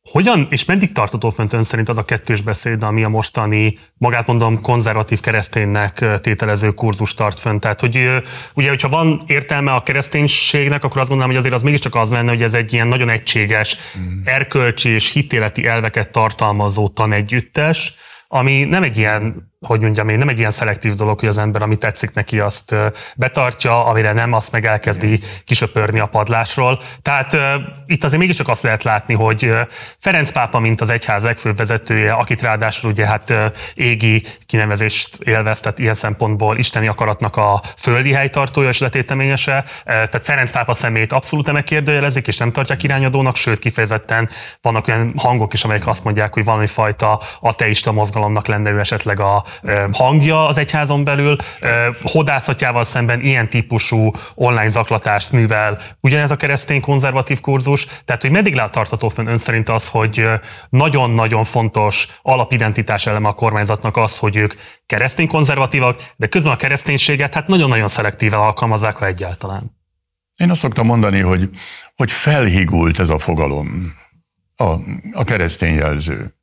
[0.02, 4.26] Hogyan és meddig tartható fönt ön szerint az a kettős beszéd, ami a mostani, magát
[4.26, 7.60] mondom, konzervatív kereszténynek tételező kurzus tart fönt?
[7.60, 8.22] Tehát, hogy
[8.54, 12.30] ugye, hogyha van értelme a kereszténységnek, akkor azt gondolom, hogy azért az mégiscsak az lenne,
[12.30, 14.20] hogy ez egy ilyen nagyon egységes, mm.
[14.24, 17.94] erkölcsi és hitéleti elveket tartalmazó tanegyüttes,
[18.28, 21.62] ami nem egy ilyen hogy mondjam én, nem egy ilyen szelektív dolog, hogy az ember,
[21.62, 22.74] ami tetszik neki, azt
[23.16, 26.80] betartja, amire nem, azt meg elkezdi kisöpörni a padlásról.
[27.02, 27.40] Tehát uh,
[27.86, 29.60] itt azért mégiscsak azt lehet látni, hogy uh,
[29.98, 33.44] Ferenc pápa, mint az egyház legfőbb vezetője, akit ráadásul ugye hát uh,
[33.74, 40.24] égi kinevezést élvez, tehát ilyen szempontból isteni akaratnak a földi helytartója és letéteményese, uh, tehát
[40.24, 44.28] Ferenc pápa szemét abszolút nem megkérdőjelezik, és nem tartják irányadónak, sőt kifejezetten
[44.62, 49.20] vannak olyan hangok is, amelyek azt mondják, hogy valami fajta ateista mozgalomnak lenne ő esetleg
[49.20, 49.44] a
[49.92, 51.36] hangja az egyházon belül,
[52.02, 58.54] hodászatjával szemben ilyen típusú online zaklatást művel ugyanez a keresztény konzervatív kurzus, tehát hogy meddig
[58.54, 60.28] lehet tartató fönn ön szerint az, hogy
[60.68, 64.54] nagyon-nagyon fontos alapidentitás eleme a kormányzatnak az, hogy ők
[64.86, 69.78] keresztény konzervatívak, de közben a kereszténységet hát nagyon-nagyon szelektíven alkalmazzák, ha egyáltalán.
[70.36, 71.48] Én azt szoktam mondani, hogy,
[71.96, 73.94] hogy felhigult ez a fogalom,
[74.56, 74.74] a,
[75.12, 76.39] a keresztény jelző.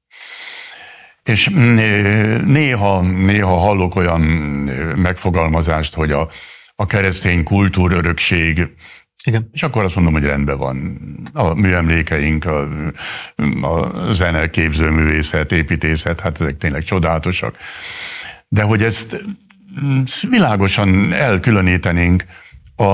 [1.27, 1.75] És mm,
[2.45, 4.21] néha, néha hallok olyan
[4.95, 6.29] megfogalmazást, hogy a,
[6.75, 8.67] a keresztény kultúrörökség
[9.23, 9.49] igen.
[9.51, 10.99] És akkor azt mondom, hogy rendben van.
[11.33, 12.67] A műemlékeink, a,
[13.61, 17.57] a zene, képzőművészet, építészet, hát ezek tényleg csodálatosak.
[18.47, 19.23] De hogy ezt
[19.85, 22.25] mm, világosan elkülönítenénk
[22.75, 22.85] a,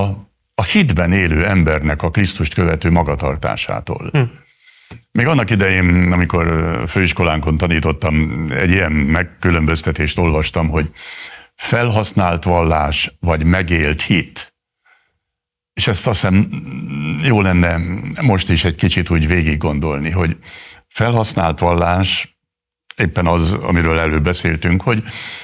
[0.54, 4.08] a hitben élő embernek a Krisztust követő magatartásától.
[4.12, 4.22] Hm.
[5.18, 6.46] Még annak idején, amikor
[6.88, 10.90] főiskolánkon tanítottam, egy ilyen megkülönböztetést olvastam, hogy
[11.54, 14.54] felhasznált vallás vagy megélt hit.
[15.72, 16.48] És ezt azt hiszem
[17.22, 17.80] jó lenne
[18.22, 20.36] most is egy kicsit úgy végig gondolni, hogy
[20.88, 22.38] felhasznált vallás
[22.96, 25.02] éppen az, amiről előbb beszéltünk, hogy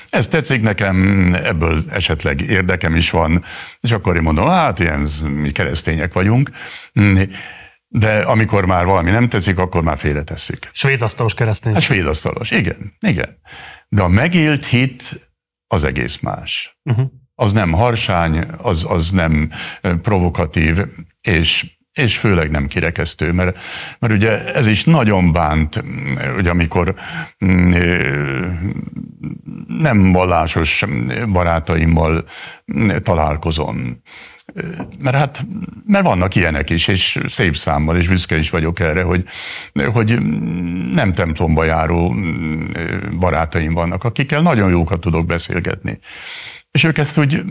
[0.09, 3.45] ez tetszik nekem, ebből esetleg érdekem is van,
[3.81, 6.51] és akkor én mondom, hát ilyen mi keresztények vagyunk.
[7.93, 10.69] De amikor már valami nem teszik, akkor már félretesszük.
[10.73, 11.73] Svédasztalos keresztény.
[11.73, 13.39] Hát svédasztalos, igen, igen.
[13.89, 15.31] De a megélt hit
[15.67, 16.79] az egész más.
[16.85, 17.07] Uh-huh.
[17.35, 19.51] Az nem harsány, az, az nem
[20.03, 20.79] provokatív,
[21.21, 23.59] és és főleg nem kirekesztő, mert,
[23.99, 25.83] mert ugye ez is nagyon bánt,
[26.37, 26.95] ugye amikor
[29.67, 30.85] nem vallásos
[31.33, 32.25] barátaimmal
[33.03, 34.03] találkozom,
[34.99, 35.47] mert hát,
[35.87, 39.25] mert vannak ilyenek is, és szép számmal, és büszke is vagyok erre, hogy,
[39.93, 40.19] hogy
[40.93, 42.15] nem templomba járó
[43.19, 45.99] barátaim vannak, akikkel nagyon jókat tudok beszélgetni.
[46.71, 47.43] És ők ezt úgy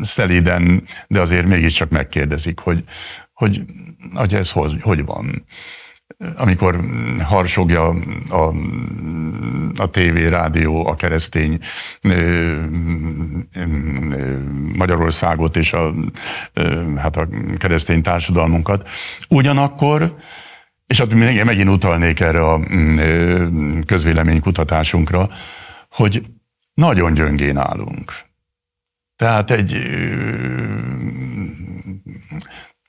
[0.00, 2.84] szelíden, de azért mégiscsak megkérdezik, hogy,
[3.32, 3.62] hogy,
[4.14, 5.44] hogy ez hogy, hogy van
[6.36, 6.80] amikor
[7.22, 7.88] harsogja
[8.28, 8.52] a,
[9.76, 11.58] a tévé, rádió, a keresztény
[14.76, 15.94] Magyarországot és a,
[16.96, 18.88] hát a keresztény társadalmunkat.
[19.28, 20.16] Ugyanakkor,
[20.86, 22.60] és hát megint utalnék erre a
[23.86, 25.28] közvéleménykutatásunkra,
[25.90, 26.24] hogy
[26.74, 28.12] nagyon gyöngén állunk.
[29.16, 29.76] Tehát egy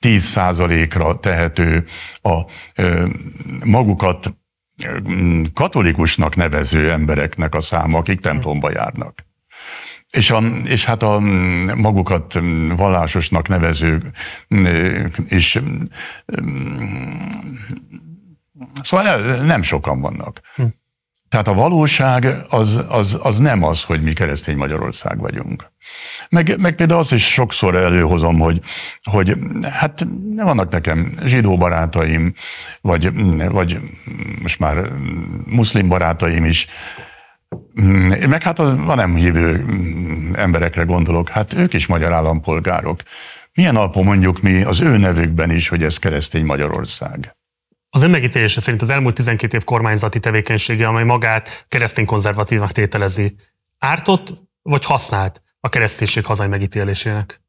[0.02, 1.84] 10%-ra tehető
[2.22, 2.40] a
[3.64, 4.34] magukat
[5.54, 9.26] katolikusnak nevező embereknek a száma, akik templomba járnak.
[10.10, 11.18] És, a, és hát a
[11.76, 12.38] magukat
[12.76, 14.12] vallásosnak nevező
[15.28, 15.58] is
[18.82, 20.40] szóval nem sokan vannak.
[20.54, 20.62] Hm.
[21.32, 25.72] Tehát a valóság az, az, az nem az, hogy mi keresztény Magyarország vagyunk.
[26.28, 28.60] Meg, meg például azt is sokszor előhozom, hogy,
[29.02, 29.36] hogy
[29.70, 32.34] hát vannak nekem zsidó barátaim,
[32.80, 33.10] vagy,
[33.50, 33.78] vagy
[34.42, 34.92] most már
[35.44, 36.66] muszlim barátaim is,
[38.28, 39.64] meg hát a nem hívő
[40.32, 43.00] emberekre gondolok, hát ők is magyar állampolgárok.
[43.54, 47.36] Milyen alapon mondjuk mi az ő nevükben is, hogy ez keresztény Magyarország?
[47.94, 53.34] Az önmegítélése szerint az elmúlt 12 év kormányzati tevékenysége, amely magát keresztény konzervatívnak tételezi,
[53.78, 57.40] ártott vagy használt a kereszténység hazai megítélésének?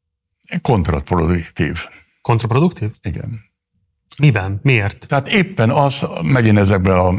[0.62, 1.86] Kontraproduktív.
[2.22, 2.90] Kontraproduktív?
[3.02, 3.40] Igen.
[4.18, 4.60] Miben?
[4.62, 5.06] Miért?
[5.08, 7.12] Tehát éppen az, megint ezekben a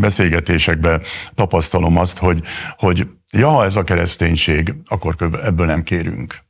[0.00, 1.02] beszélgetésekben
[1.34, 2.42] tapasztalom azt, hogy,
[2.76, 6.45] hogy ja, ha ez a kereszténység, akkor ebből nem kérünk.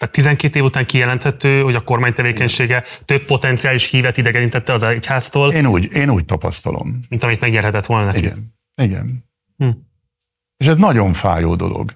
[0.00, 5.52] Tehát 12 év után kijelenthető, hogy a kormány tevékenysége több potenciális hívet idegenítette az egyháztól.
[5.52, 7.00] Én úgy, én úgy tapasztalom.
[7.08, 8.18] Mint amit megnyerhetett volna neki.
[8.18, 8.54] Igen.
[8.82, 9.24] Igen.
[9.56, 9.68] Hm.
[10.56, 11.90] És ez nagyon fájó dolog.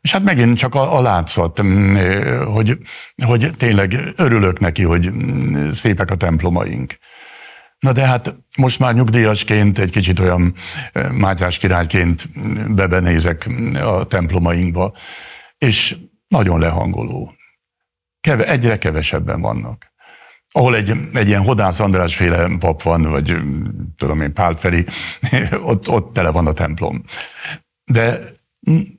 [0.00, 1.96] És hát megint csak a, a látszat, mm,
[2.44, 2.78] hogy,
[3.24, 6.98] hogy tényleg örülök neki, hogy mm, szépek a templomaink.
[7.78, 10.54] Na de hát most már nyugdíjasként, egy kicsit olyan
[11.12, 12.28] Mátyás királyként
[12.74, 14.92] bebenézek a templomainkba,
[15.58, 15.96] és
[16.28, 17.34] nagyon lehangoló.
[18.20, 19.92] Keve, egyre kevesebben vannak.
[20.50, 23.36] Ahol egy, egy ilyen Hodász András féle pap van, vagy
[23.96, 24.84] tudom én, Pál Feri,
[25.70, 27.04] ott, ott tele van a templom.
[27.84, 28.32] De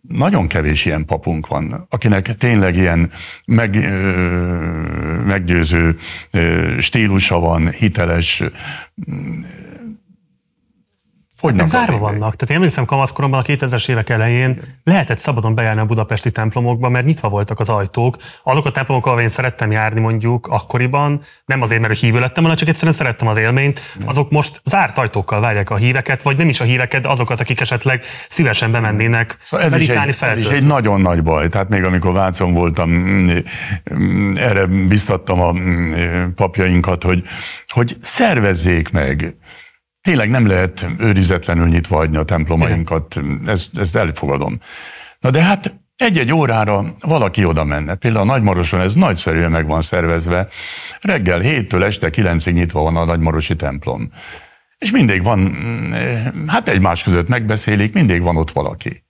[0.01, 3.11] nagyon kevés ilyen papunk van, akinek tényleg ilyen
[3.45, 3.75] meg,
[5.25, 5.95] meggyőző
[6.79, 8.43] stílusa van, hiteles,
[11.37, 12.19] Fogynak zárva vannak.
[12.19, 17.05] Tehát én emlékszem kamaszkoromban a 2000-es évek elején lehetett szabadon bejárni a budapesti templomokba, mert
[17.05, 18.17] nyitva voltak az ajtók.
[18.43, 22.57] Azok a templomok, ahol én szerettem járni mondjuk akkoriban, nem azért, mert hívő lettem volna,
[22.57, 26.59] csak egyszerűen szerettem az élményt, azok most zárt ajtókkal várják a híveket, vagy nem is
[26.59, 30.65] a híveket, de azokat, akik esetleg szívesen bemennének szóval ez is, egy, ez is egy
[30.65, 31.47] nagyon nagy baj.
[31.47, 32.89] Tehát még amikor Vácon voltam,
[34.35, 35.53] erre biztattam a
[36.35, 37.23] papjainkat, hogy,
[37.67, 39.35] hogy szervezzék meg
[40.05, 44.59] tényleg nem lehet őrizetlenül nyitva hagyni a templomainkat, ezt, ezt elfogadom.
[45.19, 47.95] Na de hát egy-egy órára valaki oda menne.
[47.95, 50.47] Például a Nagymaroson ez nagyszerűen meg van szervezve.
[51.01, 54.11] Reggel 7-től este 9-ig nyitva van a Nagymarosi templom.
[54.77, 55.57] És mindig van,
[56.47, 59.04] hát egymás között megbeszélik, mindig van ott valaki.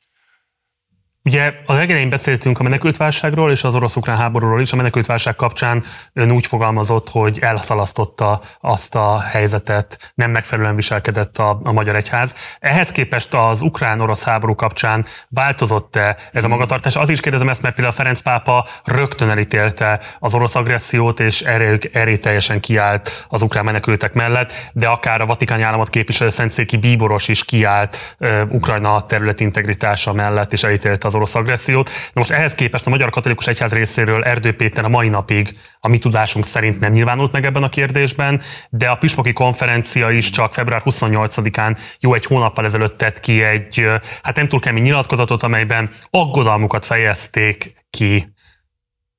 [1.26, 4.72] Ugye a legelején beszéltünk a menekültválságról és az orosz-ukrán háborúról is.
[4.72, 5.84] A menekültválság kapcsán
[6.14, 12.36] ön úgy fogalmazott, hogy elszalasztotta azt a helyzetet, nem megfelelően viselkedett a, a magyar egyház.
[12.60, 16.96] Ehhez képest az ukrán-orosz háború kapcsán változott-e ez a magatartás?
[16.96, 22.18] Az is kérdezem ezt, mert például Ferenc pápa rögtön elítélte az orosz agressziót, és erre,
[22.18, 27.46] teljesen kiállt az ukrán menekültek mellett, de akár a Vatikáni államot képviselő Szentszéki Bíboros is
[27.46, 31.86] kiállt uh, Ukrajna területi integritása mellett, és elítélte az az orosz agressziót.
[31.86, 35.88] De most ehhez képest a Magyar Katolikus Egyház részéről Erdő Péter a mai napig a
[35.88, 40.54] mi tudásunk szerint nem nyilvánult meg ebben a kérdésben, de a Püspoki konferencia is csak
[40.54, 43.88] február 28-án jó egy hónappal ezelőtt tett ki egy,
[44.24, 48.34] hát nem túl kemény nyilatkozatot, amelyben aggodalmukat fejezték ki.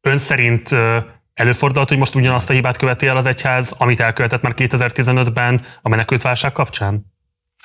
[0.00, 0.74] Ön szerint
[1.35, 5.88] előfordult, hogy most ugyanazt a hibát követi el az egyház, amit elkövetett már 2015-ben a
[5.88, 7.15] menekültválság kapcsán?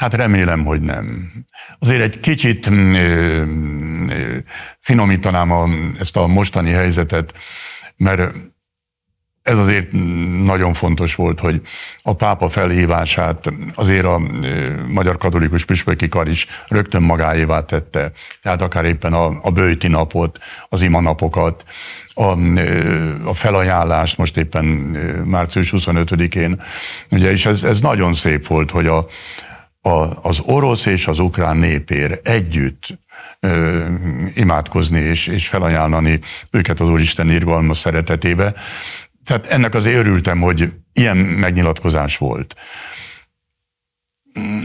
[0.02, 1.32] Hát remélem, hogy nem.
[1.80, 3.46] Azért egy kicsit mm, ö,
[4.10, 4.38] ö,
[4.80, 7.34] finomítanám a, ezt a mostani helyzetet,
[7.98, 8.34] mert
[9.42, 9.92] ez azért
[10.44, 11.62] nagyon fontos volt, hogy
[12.02, 14.22] a pápa felhívását azért a
[14.88, 18.12] Magyar Katolikus Püspöki Kar is rögtön magáévá tette.
[18.42, 21.64] Tehát akár éppen a, a bőti napot, az imanapokat,
[22.14, 22.24] a,
[23.24, 24.66] a felajánlást most éppen
[25.26, 26.62] március 25-én.
[27.12, 29.08] Ugye, és ez, ez nagyon szép volt, hogy a,
[29.82, 33.00] a, az orosz és az ukrán népér együtt
[33.40, 33.86] ö,
[34.34, 36.20] imádkozni és, és felajánlani
[36.52, 38.54] őket az Úristen irgalmas szeretetébe.
[39.26, 42.56] Tehát ennek azért örültem, hogy ilyen megnyilatkozás volt.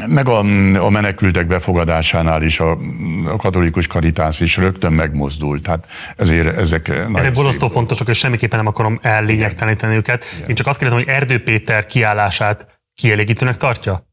[0.07, 0.39] Meg a,
[0.85, 2.79] a menekültek befogadásánál is a,
[3.27, 5.63] a katolikus karitász is rögtön megmozdult.
[5.63, 10.25] Tehát ezért ezek Ezek borzasztó fontosak, és semmiképpen nem akarom ellényegteleníteni őket.
[10.37, 10.49] Igen.
[10.49, 14.07] Én csak azt kérdezem, hogy Erdő Péter kiállását kielégítőnek tartja?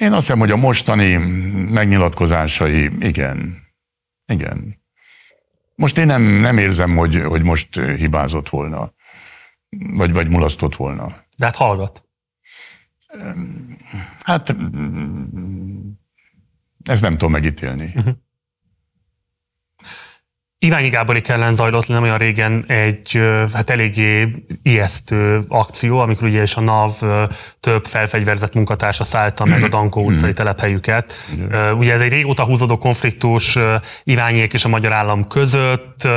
[0.00, 1.16] Én azt hiszem, hogy a mostani
[1.70, 3.66] megnyilatkozásai, igen.
[4.26, 4.82] Igen.
[5.74, 8.92] Most én nem, nem érzem, hogy, hogy most hibázott volna,
[9.70, 11.06] vagy, vagy mulasztott volna.
[11.36, 12.08] De hát hallgat.
[14.22, 14.56] Hát
[16.84, 17.92] ezt nem tudom megítélni.
[17.96, 18.14] Uh-huh.
[20.62, 23.20] Iványi Gáborik ellen zajlott nem olyan régen egy
[23.52, 24.30] hát eléggé
[24.62, 26.90] ijesztő akció, amikor ugye is a NAV
[27.60, 30.30] több felfegyverzett munkatársa szállta meg a Dankó utcai mm-hmm.
[30.30, 31.14] telephelyüket.
[31.78, 33.58] Ugye ez egy régóta húzódó konfliktus
[34.04, 36.08] Iványék és a magyar állam között,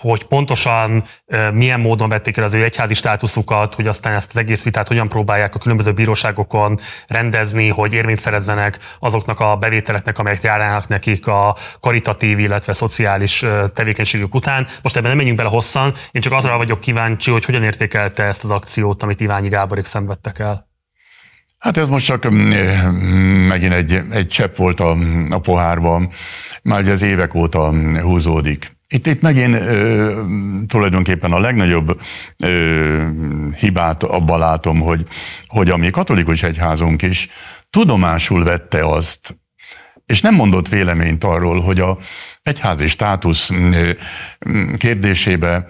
[0.00, 1.04] hogy pontosan
[1.52, 5.08] milyen módon vették el az ő egyházi státuszukat, hogy aztán ezt az egész vitát hogyan
[5.08, 11.56] próbálják a különböző bíróságokon rendezni, hogy érvényt szerezzenek azoknak a bevételeknek, amelyek járnának nekik a
[11.80, 14.66] karitatív, illetve szociális tevékenységük után.
[14.82, 18.44] Most ebben nem menjünk bele hosszan, én csak azra vagyok kíváncsi, hogy hogyan értékelte ezt
[18.44, 20.68] az akciót, amit Iványi Gáborik szenvedtek el.
[21.58, 22.30] Hát ez most csak
[23.48, 24.96] megint egy, egy csepp volt a,
[25.30, 26.10] a pohárban,
[26.62, 28.78] már ugye az évek óta húzódik.
[28.92, 30.24] Itt, itt megint ö,
[30.66, 32.00] tulajdonképpen a legnagyobb
[32.36, 33.08] ö,
[33.58, 35.06] hibát abban látom, hogy,
[35.46, 37.28] hogy a mi katolikus egyházunk is
[37.70, 39.38] tudomásul vette azt,
[40.06, 41.98] és nem mondott véleményt arról, hogy a
[42.42, 43.50] egyházi státusz
[44.76, 45.66] kérdésébe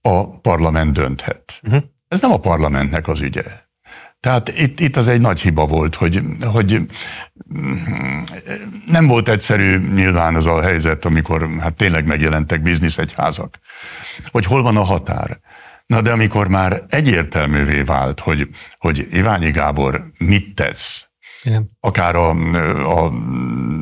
[0.00, 1.60] a parlament dönthet.
[1.62, 1.82] Uh-huh.
[2.08, 3.44] Ez nem a parlamentnek az ügye.
[4.24, 6.80] Tehát itt, itt az egy nagy hiba volt, hogy, hogy
[8.86, 13.58] nem volt egyszerű nyilván az a helyzet, amikor hát tényleg megjelentek bizniszegyházak,
[14.30, 15.40] hogy hol van a határ.
[15.86, 18.48] Na de amikor már egyértelművé vált, hogy,
[18.78, 21.08] hogy Iványi Gábor mit tesz,
[21.42, 21.70] igen.
[21.80, 22.30] akár a,
[23.04, 23.12] a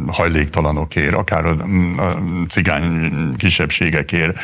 [0.07, 1.57] hajléktalanokért, akár a,
[1.97, 2.19] a
[2.49, 4.39] cigány kisebbségekért,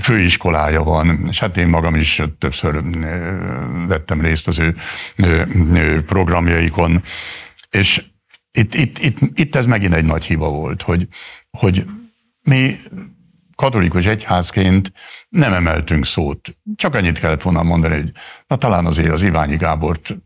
[0.00, 2.82] főiskolája van, és hát én magam is többször
[3.86, 7.02] vettem részt az ő programjaikon,
[7.70, 8.04] és
[8.50, 11.08] itt, itt, itt, itt ez megint egy nagy hiba volt, hogy,
[11.50, 11.86] hogy
[12.42, 12.76] mi
[13.56, 14.92] katolikus egyházként
[15.28, 16.56] nem emeltünk szót.
[16.76, 18.12] Csak annyit kellett volna mondani, hogy
[18.46, 20.16] na talán azért az Iványi Gábort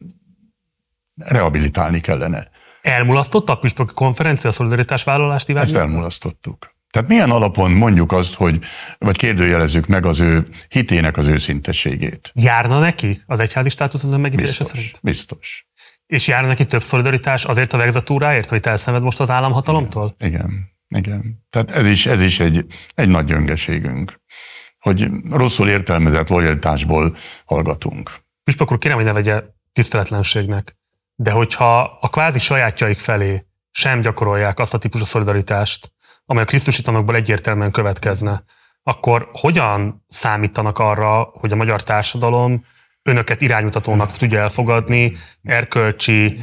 [1.15, 2.49] rehabilitálni kellene.
[2.83, 5.67] Elmulasztotta a püspöki konferencia a szolidaritásvállalást Iványi?
[5.67, 6.76] Ezt elmulasztottuk.
[6.97, 8.59] Tehát milyen alapon mondjuk azt, hogy,
[8.99, 12.31] vagy kérdőjelezzük meg az ő hitének az őszintességét?
[12.35, 14.99] Járna neki az egyházi státusz az ön megítélése szerint?
[15.03, 15.67] Biztos.
[16.07, 20.15] És járna neki több szolidaritás azért a vegzatúráért, hogy elszenved most az államhatalomtól?
[20.19, 21.05] Igen, igen.
[21.05, 21.45] igen.
[21.51, 24.21] Tehát ez is, ez is egy, egy nagy gyöngeségünk,
[24.79, 28.11] hogy rosszul értelmezett lojalitásból hallgatunk.
[28.45, 29.43] Püspök úr, kérem, hogy ne vegye
[29.73, 30.77] tiszteletlenségnek,
[31.15, 35.95] de hogyha a kvázi sajátjaik felé sem gyakorolják azt a típusú szolidaritást,
[36.27, 38.45] amely a Krisztusi tanokból egyértelműen következne,
[38.83, 42.65] akkor hogyan számítanak arra, hogy a magyar társadalom
[43.03, 46.39] önöket iránymutatónak tudja elfogadni erkölcsi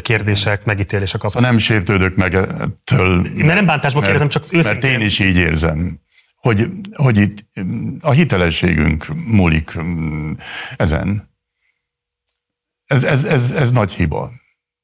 [0.00, 1.30] kérdések megítélése kapcsán?
[1.30, 3.20] Szóval nem sértődök meg ettől.
[3.20, 4.90] Mert nem bántásból kérdezem, csak őszintén.
[4.90, 6.00] Mert én is így érzem,
[6.36, 7.46] hogy, hogy itt
[8.00, 9.78] a hitelességünk múlik
[10.76, 11.36] ezen.
[12.84, 14.32] Ez, ez, ez, ez nagy hiba.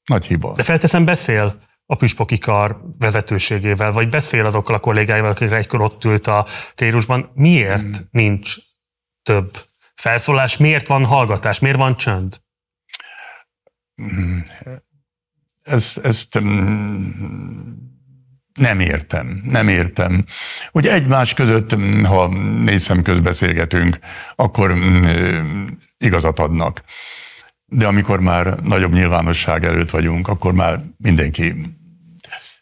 [0.05, 0.53] Nagy hiba.
[0.57, 6.05] De felteszem, beszél a püspoki kar vezetőségével, vagy beszél azokkal a kollégáival, akikre egykor ott
[6.05, 8.09] ült a kérusban, miért hmm.
[8.11, 8.57] nincs
[9.23, 12.41] több felszólás, miért van hallgatás, miért van csönd?
[13.95, 14.47] Hmm.
[15.63, 16.41] Ezt, ezt
[18.55, 20.25] nem értem, nem értem.
[20.73, 22.29] Ugye egymás között, ha
[22.63, 23.99] négy szem közt beszélgetünk,
[24.35, 24.75] akkor
[25.99, 26.83] igazat adnak
[27.75, 31.55] de amikor már nagyobb nyilvánosság előtt vagyunk, akkor már mindenki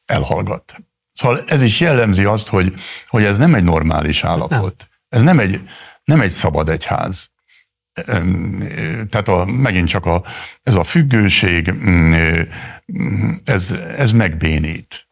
[0.07, 0.77] elhallgat.
[1.13, 2.75] Szóval ez is jellemzi azt, hogy,
[3.07, 4.77] hogy ez nem egy normális állapot.
[4.79, 4.89] Nem.
[5.09, 5.61] Ez nem egy,
[6.05, 7.31] nem egy szabad egyház.
[9.11, 10.23] Tehát a, megint csak a,
[10.63, 11.73] ez a függőség,
[13.45, 15.07] ez, ez megbénít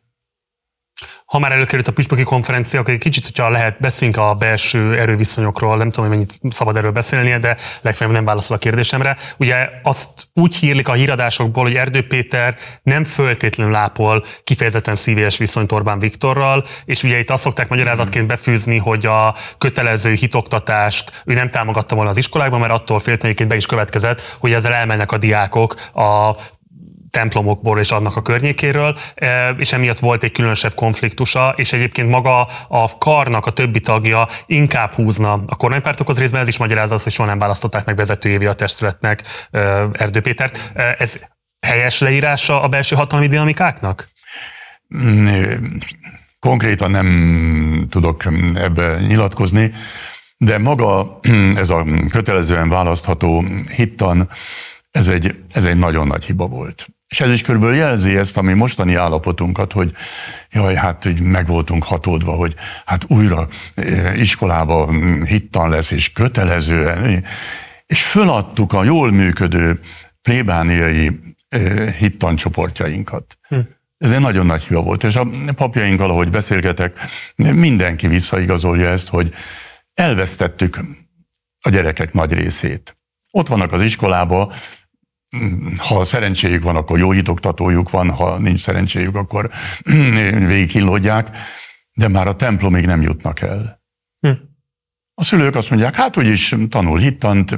[1.31, 5.76] ha már előkerült a püspöki konferencia, akkor egy kicsit, hogyha lehet, beszélünk a belső erőviszonyokról,
[5.76, 9.16] nem tudom, hogy mennyit szabad erről beszélnie, de legfeljebb nem válaszol a kérdésemre.
[9.37, 15.72] Ugye azt úgy hírlik a híradásokból, hogy Erdő Péter nem föltétlenül lápol kifejezetten szívélyes viszonyt
[15.72, 21.51] Orbán Viktorral, és ugye itt azt szokták magyarázatként befűzni, hogy a kötelező hitoktatást ő nem
[21.51, 25.74] támogatta volna az iskolákban, mert attól féltőként be is következett, hogy ezzel elmennek a diákok
[25.95, 26.37] a
[27.11, 32.48] templomokból és annak a környékéről, e, és emiatt volt egy különösebb konfliktusa, és egyébként maga
[32.68, 37.12] a karnak a többi tagja inkább húzna a kormánypártokhoz részben, ez is magyarázza azt, hogy
[37.12, 39.58] soha nem választották meg vezetőjévé a testületnek e,
[39.92, 40.72] Erdő Pétert.
[40.74, 41.20] E, ez
[41.66, 44.08] helyes leírása a belső hatalmi dinamikáknak?
[46.38, 49.72] Konkrétan nem tudok ebbe nyilatkozni,
[50.36, 51.20] de maga
[51.56, 53.44] ez a kötelezően választható
[53.76, 54.28] hittan,
[54.90, 56.88] ez egy, ez egy nagyon nagy hiba volt.
[57.11, 59.92] És ez is körülbelül jelzi ezt a mi mostani állapotunkat, hogy
[60.50, 62.54] jaj, hát hogy meg voltunk hatódva, hogy
[62.84, 64.92] hát újra e, iskolába
[65.24, 67.24] hittan lesz, és kötelezően,
[67.86, 69.80] és föladtuk a jól működő
[70.22, 73.38] plébániai e, hittancsoportjainkat.
[73.48, 73.58] Hm.
[73.98, 76.98] Ez egy nagyon nagy hiba volt, és a papjainkkal, ahogy beszélgetek,
[77.36, 79.34] mindenki visszaigazolja ezt, hogy
[79.94, 80.80] elvesztettük
[81.61, 82.96] a gyerekek nagy részét.
[83.30, 84.52] Ott vannak az iskolába,
[85.76, 89.51] ha szerencséjük van, akkor jó hitoktatójuk van, ha nincs szerencséjük, akkor
[90.47, 91.37] végigkillódják,
[91.93, 93.83] de már a templomig nem jutnak el.
[94.20, 94.33] Hm.
[95.14, 97.57] A szülők azt mondják, hát úgyis tanul hittant,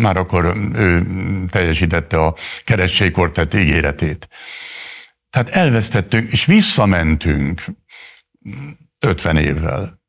[0.00, 1.04] már akkor ő
[1.50, 4.28] teljesítette a kerességkor tett ígéretét.
[5.30, 7.62] Tehát elvesztettünk, és visszamentünk
[8.98, 10.00] 50 évvel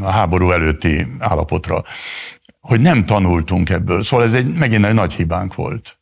[0.00, 1.84] a háború előtti állapotra
[2.64, 4.02] hogy nem tanultunk ebből.
[4.02, 5.98] Szóval ez egy, megint egy nagy hibánk volt.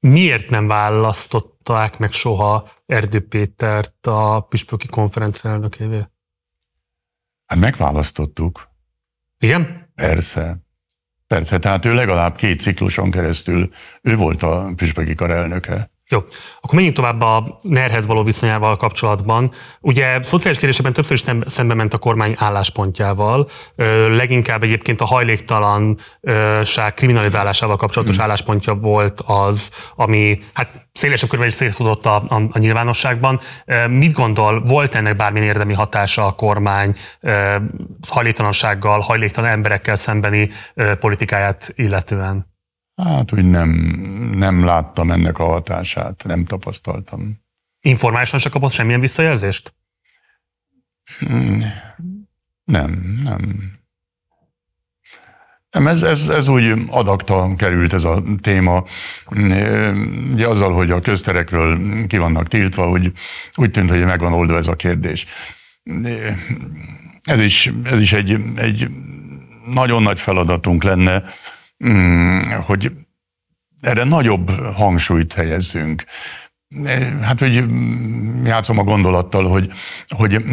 [0.00, 6.02] Miért nem választották meg soha Erdő Pétert a püspöki konferencia elnökévé?
[7.46, 8.68] Hát megválasztottuk.
[9.38, 9.92] Igen?
[9.94, 10.58] Persze.
[11.26, 13.70] Persze, tehát ő legalább két cikluson keresztül,
[14.02, 15.90] ő volt a püspöki kar elnöke.
[16.10, 16.18] Jó,
[16.60, 19.52] akkor menjünk tovább a NER-hez való viszonyával kapcsolatban.
[19.80, 23.48] Ugye szociális kérdésekben többször is szembe ment a kormány álláspontjával,
[24.08, 28.24] leginkább egyébként a hajléktalanság kriminalizálásával kapcsolatos hmm.
[28.24, 33.40] álláspontja volt az, ami hát szélesebb körben is szétfutott a, a, a nyilvánosságban.
[33.88, 36.94] Mit gondol, volt ennek bármilyen érdemi hatása a kormány
[38.08, 40.50] hajléktalansággal, hajléktalan emberekkel szembeni
[41.00, 42.56] politikáját illetően?
[43.04, 43.68] Hát úgy nem,
[44.34, 47.40] nem láttam ennek a hatását, nem tapasztaltam.
[47.80, 49.74] Informálisan se kapott semmilyen visszajelzést?
[51.18, 51.64] Hmm,
[52.64, 53.72] nem, nem.
[55.70, 58.84] Nem, ez, ez, ez úgy adakta került ez a téma.
[60.32, 63.12] Ugye azzal, hogy a közterekről ki vannak tiltva, hogy
[63.54, 65.26] úgy tűnt, hogy megvan oldva ez a kérdés.
[67.22, 68.90] Ez is, ez is egy, egy
[69.64, 71.22] nagyon nagy feladatunk lenne,
[72.66, 72.92] hogy
[73.80, 76.04] erre nagyobb hangsúlyt helyezzünk.
[77.22, 77.64] Hát, hogy
[78.44, 79.72] játszom a gondolattal, hogy,
[80.08, 80.44] hogy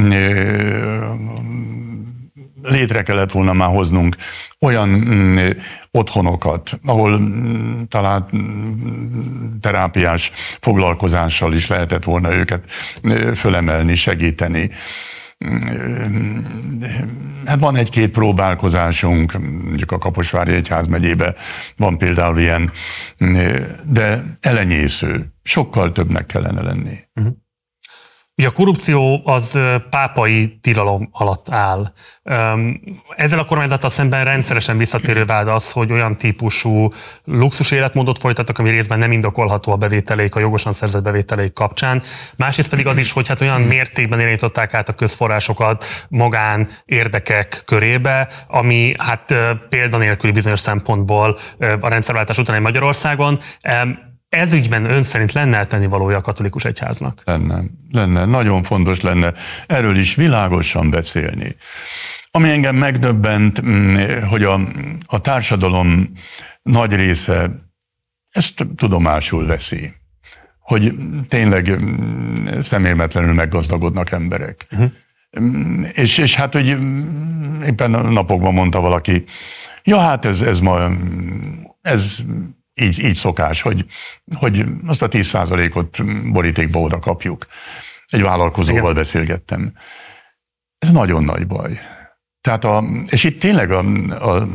[2.61, 4.15] létre kellett volna már hoznunk
[4.59, 5.49] olyan mm,
[5.91, 8.25] otthonokat, ahol mm, talán
[9.61, 12.71] terápiás foglalkozással is lehetett volna őket
[13.35, 14.69] fölemelni, segíteni
[17.59, 19.33] van egy-két próbálkozásunk,
[19.63, 21.35] mondjuk a Kaposvári Egyház megyébe
[21.75, 22.71] van például ilyen,
[23.83, 25.33] de elenyésző.
[25.43, 26.97] Sokkal többnek kellene lenni.
[27.15, 27.33] Uh-huh.
[28.37, 29.59] Ugye a korrupció az
[29.89, 31.91] pápai tilalom alatt áll.
[33.15, 36.91] Ezzel a kormányzattal szemben rendszeresen visszatérő vád az, hogy olyan típusú
[37.23, 42.01] luxus életmódot folytatnak, ami részben nem indokolható a bevételék, a jogosan szerzett bevételék kapcsán.
[42.35, 48.29] Másrészt pedig az is, hogy hát olyan mértékben irányították át a közforrásokat magán érdekek körébe,
[48.47, 49.33] ami hát
[49.69, 51.37] példanélküli bizonyos szempontból
[51.79, 53.39] a rendszerváltás után Magyarországon.
[54.35, 57.21] Ez ügyben ön szerint lenne tenni valója a katolikus egyháznak?
[57.25, 58.25] Lenne, lenne.
[58.25, 59.33] Nagyon fontos lenne
[59.67, 61.55] erről is világosan beszélni.
[62.31, 63.95] Ami engem megdöbbent, mm,
[64.29, 64.59] hogy a,
[65.05, 66.11] a társadalom
[66.61, 67.49] nagy része
[68.29, 69.93] ezt tudomásul veszi,
[70.59, 70.95] hogy
[71.27, 74.67] tényleg mm, szemérmetlenül meggazdagodnak emberek.
[74.71, 74.91] Uh-huh.
[75.93, 76.67] És, és hát, hogy
[77.65, 79.23] éppen napokban mondta valaki,
[79.83, 80.89] ja hát ez, ez ma,
[81.81, 82.17] ez
[82.81, 83.85] így, így szokás, hogy,
[84.35, 85.97] hogy azt a 10%-ot
[86.31, 87.47] borítékba oda kapjuk.
[88.05, 88.93] Egy vállalkozóval Igen.
[88.93, 89.73] beszélgettem.
[90.77, 91.79] Ez nagyon nagy baj.
[92.41, 94.47] Tehát a, és itt tényleg a, a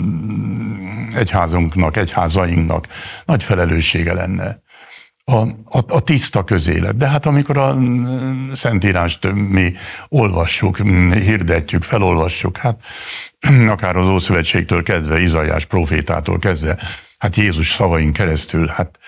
[1.14, 2.86] egyházunknak, egyházainknak
[3.24, 4.62] nagy felelőssége lenne
[5.24, 5.40] a,
[5.78, 6.96] a, a tiszta közélet.
[6.96, 7.78] De hát amikor a
[8.52, 9.72] Szentírást mi
[10.08, 10.76] olvassuk,
[11.12, 12.80] hirdetjük, felolvassuk, hát
[13.68, 16.78] akár az Ószövetségtől kezdve, Izajás profétától kezdve,
[17.20, 18.98] hát Jézus szavain keresztül, hát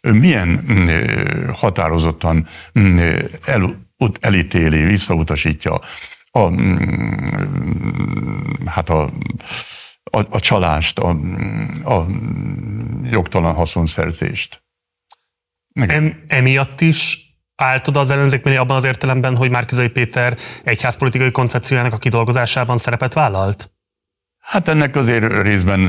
[0.00, 2.46] milyen mm, határozottan
[2.78, 2.98] mm,
[3.44, 3.78] el,
[4.20, 5.80] elítéli, visszautasítja
[6.30, 9.10] a, mm, hát a,
[10.04, 11.08] a, a csalást, a,
[11.84, 12.06] a
[13.02, 14.62] jogtalan haszonszerzést.
[15.72, 21.92] Em, emiatt is állt oda az ellenzék abban az értelemben, hogy Márkizai Péter egyházpolitikai koncepciójának
[21.92, 23.71] a kidolgozásában szerepet vállalt?
[24.42, 25.80] Hát ennek azért részben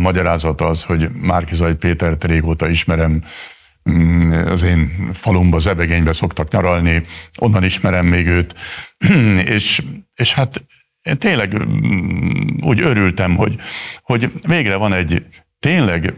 [0.00, 3.22] magyarázat az, hogy Márkizai Pétert régóta ismerem,
[3.90, 7.04] mm, az én falumba, Zebegénybe szoktak nyaralni,
[7.38, 8.54] onnan ismerem még őt,
[9.56, 9.82] és,
[10.14, 10.64] és hát
[11.02, 13.56] én tényleg mm, úgy örültem, hogy,
[14.02, 15.26] hogy végre van egy
[15.58, 16.14] tényleg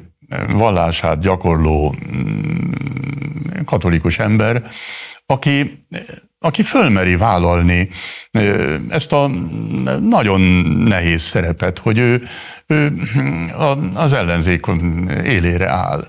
[0.48, 4.62] vallását gyakorló mm, katolikus ember,
[5.26, 5.84] aki
[6.40, 7.88] aki fölmeri vállalni
[8.88, 9.30] ezt a
[10.00, 10.40] nagyon
[10.76, 12.22] nehéz szerepet, hogy ő,
[12.66, 12.92] ő
[13.94, 14.66] az ellenzék
[15.24, 16.06] élére áll.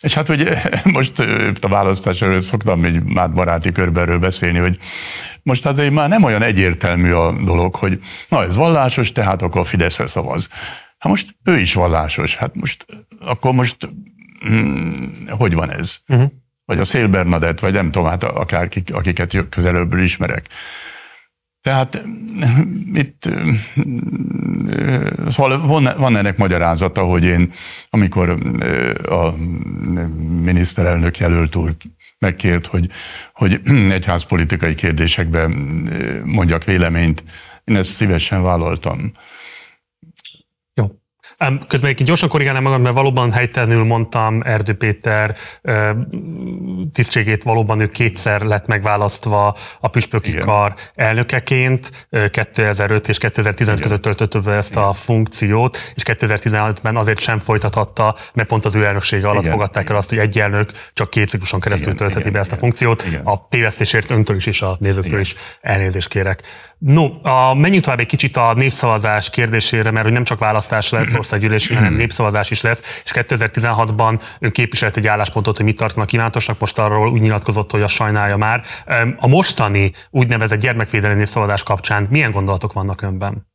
[0.00, 0.48] És hát hogy
[0.98, 1.18] most
[1.60, 4.78] a választás előtt szoktam egy már baráti körben beszélni, hogy
[5.42, 9.64] most azért már nem olyan egyértelmű a dolog, hogy na ez vallásos, tehát akkor a
[9.64, 10.48] Fideszre szavaz.
[10.98, 12.86] Hát most ő is vallásos, hát most
[13.20, 13.76] akkor most
[14.40, 15.96] hm, hogy van ez?
[16.08, 16.30] Uh-huh
[16.68, 20.46] vagy a Szél Bernadett, vagy nem tudom, hát akár akiket közelőbből ismerek.
[21.60, 22.04] Tehát
[22.92, 23.30] itt
[25.28, 27.52] szóval van, van ennek magyarázata, hogy én,
[27.90, 28.28] amikor
[29.08, 29.32] a
[30.42, 31.76] miniszterelnök jelölt úr
[32.18, 32.90] megkért, hogy,
[33.32, 33.60] hogy
[33.98, 35.50] egyházpolitikai kérdésekben
[36.24, 37.24] mondjak véleményt,
[37.64, 39.12] én ezt szívesen vállaltam.
[41.66, 45.36] Közben egy gyorsan korrigálnám magam, mert valóban helytelenül mondtam, Erdő Péter
[46.92, 50.44] tisztségét valóban ő kétszer lett megválasztva a püspöki Igen.
[50.44, 53.90] kar elnökeként, 2005 és 2015 Igen.
[53.90, 54.82] között töltött be ezt Igen.
[54.82, 59.52] a funkciót, és 2016-ben azért sem folytathatta, mert pont az ő elnöksége alatt Igen.
[59.52, 61.98] fogadták el azt, hogy egy elnök csak két cikluson keresztül Igen.
[61.98, 62.32] töltheti Igen.
[62.32, 63.04] be ezt a funkciót.
[63.06, 63.20] Igen.
[63.24, 65.20] A tévesztésért öntől is és a nézőktől Igen.
[65.20, 66.42] is elnézést kérek.
[66.78, 71.14] No, a, menjünk tovább egy kicsit a népszavazás kérdésére, mert hogy nem csak választás lesz
[71.28, 76.60] országgyűlési, hanem népszavazás is lesz, és 2016-ban ön képviselt egy álláspontot, hogy mit tartanak kívántosnak,
[76.60, 78.62] most arról úgy nyilatkozott, hogy a sajnálja már.
[79.16, 83.46] A mostani úgynevezett gyermekvédelmi népszavazás kapcsán milyen gondolatok vannak önben?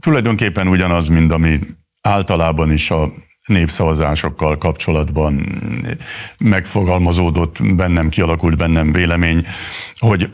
[0.00, 1.58] Tulajdonképpen ugyanaz, mint ami
[2.00, 3.12] általában is a
[3.46, 5.46] népszavazásokkal kapcsolatban
[6.38, 9.46] megfogalmazódott bennem, kialakult bennem vélemény,
[9.98, 10.30] hogy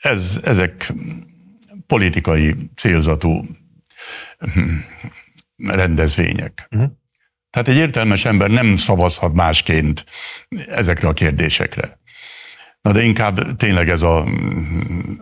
[0.00, 0.92] ez, ezek
[1.86, 3.44] politikai célzatú
[5.56, 6.66] rendezvények.
[6.70, 6.90] Uh-huh.
[7.50, 10.04] Tehát egy értelmes ember nem szavazhat másként
[10.68, 11.98] ezekre a kérdésekre.
[12.82, 14.26] Na de inkább tényleg ez a,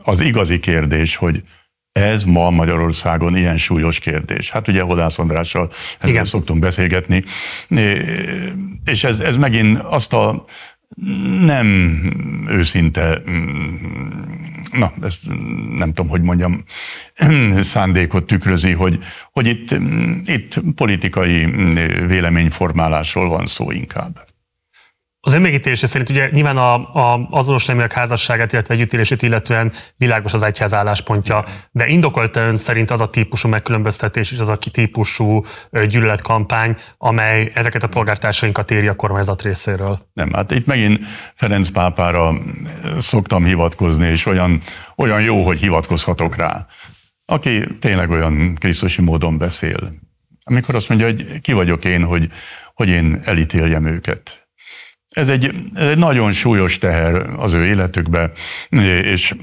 [0.02, 1.42] az igazi kérdés, hogy
[1.92, 4.50] ez ma Magyarországon ilyen súlyos kérdés.
[4.50, 7.24] Hát ugye Hodász Andrással erről szoktunk beszélgetni,
[8.84, 10.44] és ez, ez megint azt a
[11.40, 11.66] nem
[12.48, 13.22] őszinte,
[14.72, 15.28] na, ezt
[15.76, 16.64] nem tudom, hogy mondjam,
[17.60, 18.98] szándékot tükrözi, hogy,
[19.32, 19.70] hogy itt,
[20.24, 21.44] itt politikai
[22.06, 24.27] véleményformálásról van szó inkább.
[25.28, 30.42] Az önmegítélése szerint ugye nyilván a, a azonos neműek házasságát, illetve együttélését illetően világos az
[30.42, 35.44] egyház álláspontja, de indokolt ön szerint az a típusú megkülönböztetés és az a típusú
[35.86, 39.98] gyűlöletkampány, amely ezeket a polgártársainkat éri a kormányzat részéről?
[40.12, 41.04] Nem, hát itt megint
[41.34, 42.32] Ferenc pápára
[42.98, 44.62] szoktam hivatkozni, és olyan,
[44.96, 46.66] olyan jó, hogy hivatkozhatok rá,
[47.24, 49.92] aki tényleg olyan krisztusi módon beszél.
[50.44, 52.28] Amikor azt mondja, hogy ki vagyok én, hogy,
[52.74, 54.37] hogy én elítéljem őket
[55.18, 58.30] ez egy, ez egy nagyon súlyos teher az ő életükbe,
[59.02, 59.34] és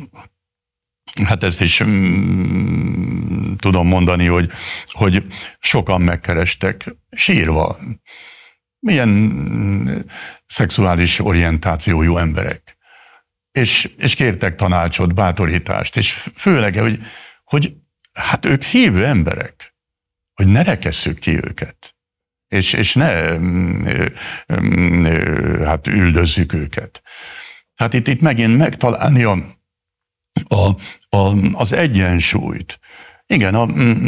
[1.24, 4.52] hát ezt is mm, tudom mondani, hogy,
[4.88, 5.26] hogy
[5.60, 7.78] sokan megkerestek sírva.
[8.80, 10.00] Milyen mm,
[10.46, 12.78] szexuális orientációjú emberek.
[13.52, 17.00] És, és kértek tanácsot, bátorítást, és főleg, hogy,
[17.44, 17.74] hogy
[18.14, 19.76] hát ők hívő emberek,
[20.34, 21.95] hogy ne rekesszük ki őket
[22.48, 23.88] és, és ne mm,
[24.62, 25.06] mm,
[25.64, 27.02] hát üldözzük őket.
[27.76, 29.38] Hát itt, itt megint megtalálni a,
[30.48, 30.70] a,
[31.18, 32.80] a, az egyensúlyt.
[33.28, 34.08] Igen, a, mm,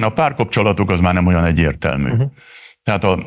[0.00, 2.10] a párkapcsolatok az már nem olyan egyértelmű.
[2.10, 2.30] Uh-huh.
[2.82, 3.26] Tehát a,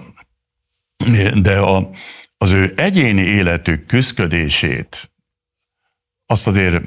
[1.36, 1.90] de a,
[2.38, 5.12] az ő egyéni életük küzdködését
[6.26, 6.84] azt azért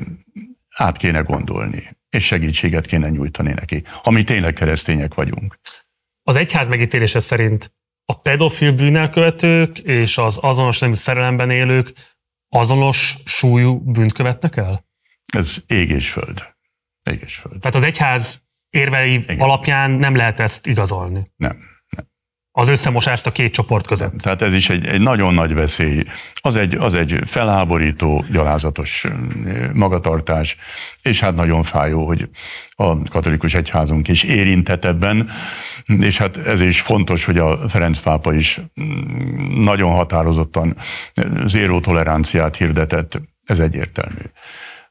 [0.77, 5.59] át kéne gondolni, és segítséget kéne nyújtani neki, ha mi tényleg keresztények vagyunk.
[6.27, 7.73] Az egyház megítélése szerint
[8.05, 11.93] a pedofil bűnelkövetők és az azonos nemű szerelemben élők
[12.49, 14.87] azonos súlyú bűnt követnek el?
[15.33, 16.55] Ez ég és föld.
[17.11, 17.61] Ég és föld.
[17.61, 19.41] Tehát az egyház érvei Igen.
[19.41, 21.33] alapján nem lehet ezt igazolni?
[21.37, 21.74] Nem
[22.57, 24.19] az összemosást a két csoport között.
[24.19, 26.05] Tehát ez is egy, egy nagyon nagy veszély.
[26.35, 29.07] Az egy, az egy felháborító, gyalázatos
[29.73, 30.57] magatartás,
[31.03, 32.29] és hát nagyon fájó, hogy
[32.75, 35.31] a katolikus egyházunk is érintett ebben,
[35.87, 40.75] és hát ez is fontos, hogy a Ferenc pápa is mm, nagyon határozottan
[41.45, 44.23] zéró toleranciát hirdetett, ez egyértelmű.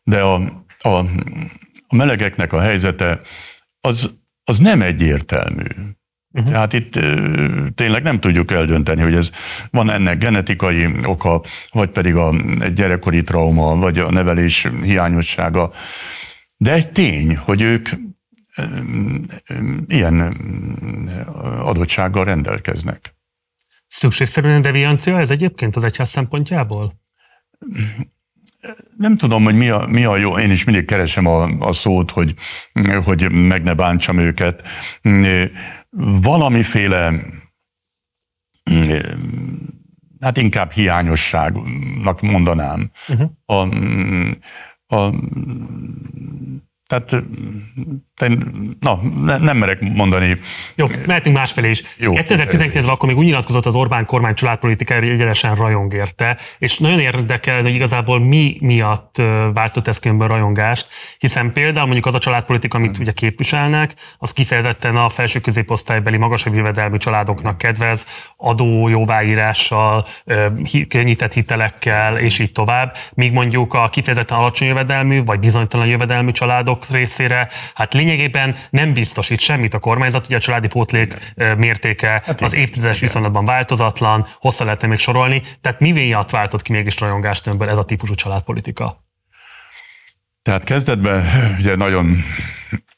[0.04, 0.34] De a,
[0.80, 0.90] a,
[1.88, 3.22] a melegeknek a helyzete
[3.82, 5.66] az, az nem egyértelmű.
[6.36, 6.52] Uh-huh.
[6.52, 7.00] Tehát itt
[7.76, 9.30] tényleg nem tudjuk eldönteni, hogy ez
[9.72, 12.36] van ennek genetikai oka, vagy pedig a
[12.76, 15.72] gyerekkori trauma, vagy a nevelés hiányossága.
[16.58, 17.90] De egy tény, hogy ők
[19.88, 20.38] ilyen
[21.60, 23.16] adottsággal rendelkeznek.
[23.88, 26.94] Szükségszerűen deviancia ez egyébként az egyház szempontjából?
[28.98, 32.12] Nem tudom, hogy mi a, mi a jó, én is mindig keresem a, a szót,
[32.12, 32.34] hogy,
[33.04, 34.64] hogy meg ne bántsam őket.
[36.22, 37.14] Valamiféle
[40.20, 42.92] hát inkább hiányosságnak mondanám.
[43.08, 43.30] Uh-huh.
[43.46, 43.68] A,
[44.96, 45.14] a
[46.88, 47.24] tehát
[48.80, 50.38] na, ne, nem merek mondani.
[50.76, 51.84] Jó, mehetünk másfelé is.
[51.98, 57.00] Jó, 2019-ben akkor még úgy nyilatkozott az Orbán kormány családpolitikára, egyenesen rajong érte, és nagyon
[57.00, 59.22] érdekel, hogy igazából mi miatt
[59.54, 64.96] váltott ez különbön rajongást, hiszen például mondjuk az a családpolitika, amit ugye képviselnek, az kifejezetten
[64.96, 68.08] a felső középosztálybeli magasabb jövedelmű családoknak kedvez,
[68.38, 70.08] adó jóváírással,
[70.88, 76.73] könnyített hitelekkel, és így tovább, míg mondjuk a kifejezetten alacsony jövedelmű, vagy bizonytalan jövedelmű családok
[76.74, 82.42] családok részére, hát lényegében nem biztosít semmit a kormányzat, ugye a családi pótlék mértéke hát
[82.42, 87.48] az évtizedes viszonylatban változatlan, hosszá lehetne még sorolni, tehát mi miatt váltott ki mégis rajongást
[87.48, 89.04] önből ez a típusú családpolitika?
[90.42, 91.26] Tehát kezdetben
[91.60, 92.18] ugye nagyon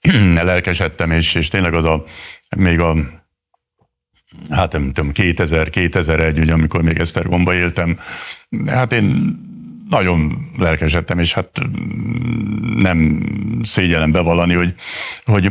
[0.50, 2.04] lelkesedtem, és, és tényleg az a,
[2.58, 2.96] még a
[4.50, 8.00] hát nem tudom, 2000-2001, ugye, amikor még Esztergomba éltem,
[8.68, 9.38] hát én
[9.90, 11.62] nagyon lelkesedtem, és hát
[12.76, 13.22] nem
[13.64, 14.74] szégyellem bevallani, hogy,
[15.26, 15.46] hogy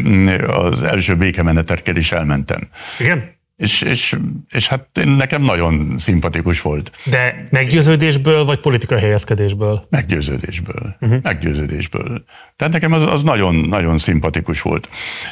[0.47, 2.69] az első békemenetekkel is elmentem.
[2.99, 3.33] Igen?
[3.57, 4.17] És, és,
[4.51, 6.91] és hát nekem nagyon szimpatikus volt.
[7.05, 9.87] De meggyőződésből, vagy politikai helyezkedésből?
[9.91, 10.97] Meggyőződésből.
[11.01, 11.23] Uh-huh.
[11.23, 12.25] Meggyőződésből.
[12.57, 14.89] Tehát nekem az, az nagyon, nagyon szimpatikus volt.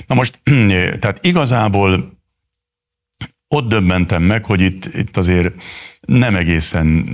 [0.07, 0.41] Na most,
[1.01, 2.22] tehát igazából
[3.53, 5.55] ott döbbentem meg, hogy itt, itt azért
[6.01, 7.07] nem egészen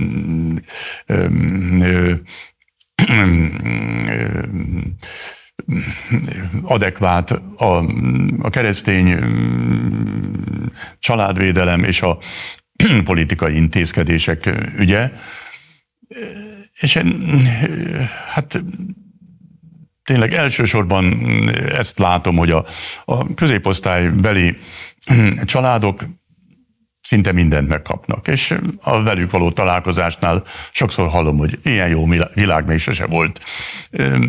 [1.05, 1.27] ö,
[1.81, 2.13] ö,
[6.63, 7.85] adekvát a,
[8.39, 9.17] a keresztény
[10.99, 12.17] családvédelem és a
[13.03, 15.11] politikai intézkedések ügye.
[16.79, 17.21] És én,
[18.27, 18.63] hát
[20.03, 21.19] tényleg elsősorban
[21.69, 22.65] ezt látom, hogy a,
[23.05, 24.57] a középosztálybeli
[25.45, 26.05] családok
[27.09, 28.27] szinte mindent megkapnak.
[28.27, 33.41] És a velük való találkozásnál sokszor hallom, hogy ilyen jó világ még sose volt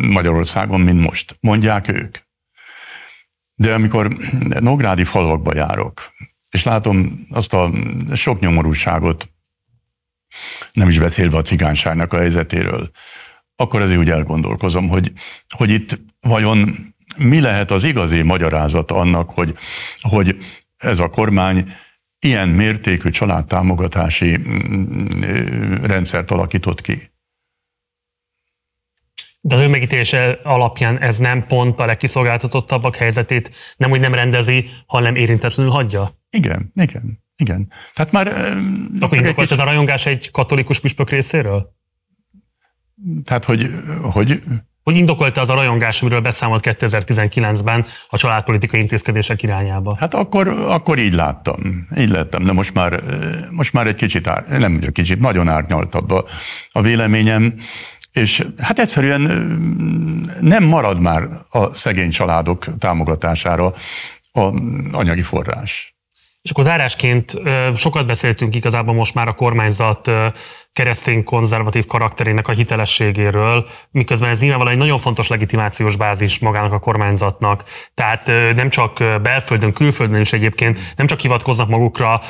[0.01, 1.37] Magyarországon, mint most.
[1.39, 2.17] Mondják ők.
[3.55, 4.17] De amikor
[4.59, 6.13] Nográdi falvakba járok,
[6.49, 7.71] és látom azt a
[8.13, 9.29] sok nyomorúságot,
[10.71, 12.91] nem is beszélve a cigányságnak a helyzetéről,
[13.55, 15.11] akkor azért úgy elgondolkozom, hogy,
[15.49, 16.75] hogy itt vajon
[17.17, 19.57] mi lehet az igazi magyarázat annak, hogy,
[19.99, 20.37] hogy
[20.77, 21.73] ez a kormány
[22.21, 27.11] ilyen mértékű családtámogatási mm, rendszert alakított ki.
[29.43, 35.15] De az megítélése alapján ez nem pont a legkiszolgáltatottabbak helyzetét nem úgy nem rendezi, hanem
[35.15, 36.09] érintetlenül hagyja?
[36.29, 37.71] Igen, igen, igen.
[37.93, 38.27] Tehát már...
[38.99, 39.57] Akkor indokolt kis...
[39.57, 41.75] ez a rajongás egy katolikus püspök részéről?
[43.23, 43.69] Tehát, hogy,
[44.01, 44.43] hogy
[44.83, 49.95] hogy indokolta az a rajongás, amiről beszámolt 2019-ben a családpolitikai intézkedések irányába?
[49.99, 51.87] Hát akkor, akkor így láttam.
[51.97, 53.03] Így láttam, de most már,
[53.49, 56.25] most már egy kicsit, ár, nem egy kicsit, nagyon árnyaltabb a,
[56.71, 57.53] a véleményem,
[58.11, 59.21] és hát egyszerűen
[60.41, 63.73] nem marad már a szegény családok támogatására
[64.31, 64.53] a
[64.91, 65.95] anyagi forrás.
[66.41, 67.41] És akkor zárásként
[67.75, 70.11] sokat beszéltünk igazából most már a kormányzat
[70.73, 76.79] keresztény konzervatív karakterének a hitelességéről, miközben ez nyilvánvalóan egy nagyon fontos legitimációs bázis magának a
[76.79, 77.63] kormányzatnak.
[77.93, 82.21] Tehát nem csak belföldön, külföldön is egyébként nem csak hivatkoznak magukra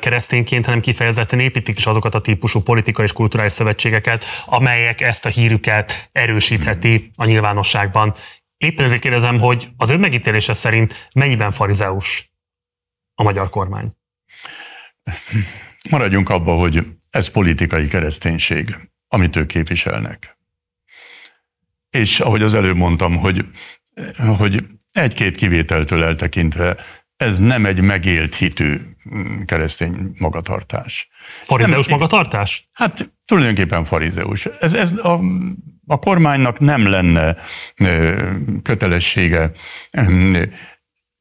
[0.00, 5.28] keresztényként, hanem kifejezetten építik is azokat a típusú politikai és kulturális szövetségeket, amelyek ezt a
[5.28, 8.14] hírüket erősítheti a nyilvánosságban.
[8.56, 12.28] Éppen ezért kérdezem, hogy az ön megítélése szerint mennyiben farizeus
[13.20, 13.92] a magyar kormány?
[15.90, 20.38] Maradjunk abba, hogy ez politikai kereszténység, amit ők képviselnek.
[21.90, 23.46] És ahogy az előbb mondtam, hogy,
[24.38, 26.76] hogy egy-két kivételtől eltekintve
[27.16, 28.76] ez nem egy megélt hitű
[29.44, 31.08] keresztény magatartás.
[31.42, 32.68] Farizeus nem, magatartás?
[32.72, 34.46] Hát tulajdonképpen farizeus.
[34.60, 35.20] Ez, ez a,
[35.86, 37.36] a kormánynak nem lenne
[38.62, 39.52] kötelessége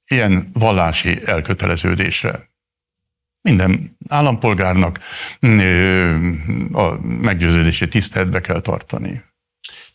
[0.10, 2.50] ilyen vallási elköteleződésre.
[3.42, 5.00] Minden állampolgárnak
[6.72, 9.24] a meggyőződési tiszteletbe kell tartani.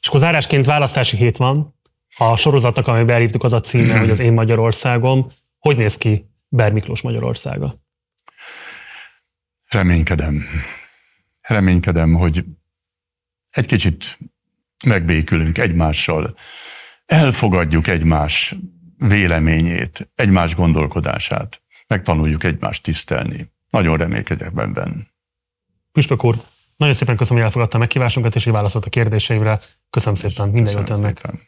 [0.01, 1.79] És akkor zárásként választási hét van.
[2.17, 5.33] A sorozatnak, amit belhívtuk, az a címe, hogy az Én Magyarországom.
[5.59, 7.83] Hogy néz ki Ber Miklós Magyarországa?
[9.69, 10.45] Reménykedem.
[11.41, 12.45] Reménykedem, hogy
[13.51, 14.19] egy kicsit
[14.87, 16.37] megbékülünk egymással,
[17.07, 18.55] elfogadjuk egymás
[18.99, 23.53] véleményét, egymás gondolkodását, megtanuljuk egymást tisztelni.
[23.71, 25.09] Nagyon remélkedek benben.
[25.93, 26.37] Püspök úr,
[26.77, 29.61] nagyon szépen köszönöm, hogy elfogadta a meghívásunkat, és hogy válaszolt a kérdéseimre.
[29.91, 31.17] Köszönöm szépen, minden jót önnek.
[31.17, 31.41] Szépen.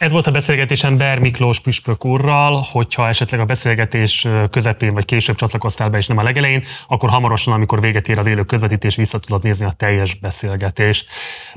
[0.00, 5.36] Ez volt a beszélgetésem Ber Miklós püspök úrral, hogyha esetleg a beszélgetés közepén vagy később
[5.36, 9.18] csatlakoztál be és nem a legelején, akkor hamarosan, amikor véget ér az élő közvetítés, vissza
[9.18, 11.06] tudod nézni a teljes beszélgetést.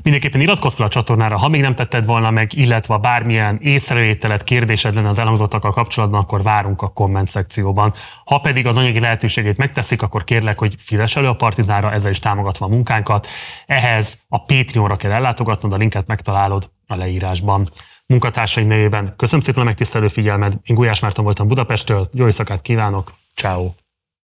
[0.02, 4.94] Mindenképpen iratkozz fel a csatornára, ha még nem tetted volna meg, illetve bármilyen észrevételet, kérdésed
[4.94, 7.92] lenne az elhangzottakkal kapcsolatban, akkor várunk a komment szekcióban.
[8.24, 12.18] Ha pedig az anyagi lehetőségét megteszik, akkor kérlek, hogy fizess elő a partizára, ezzel is
[12.18, 13.26] támogatva a munkánkat.
[13.66, 17.66] Ehhez a Patreonra kell ellátogatnod, a linket megtalálod a leírásban
[18.06, 19.14] munkatársaim nevében.
[19.16, 20.52] Köszönöm szépen a megtisztelő figyelmed.
[20.62, 22.08] Én Gulyás Márton voltam Budapestről.
[22.12, 23.12] Jó éjszakát kívánok.
[23.34, 23.83] Ciao.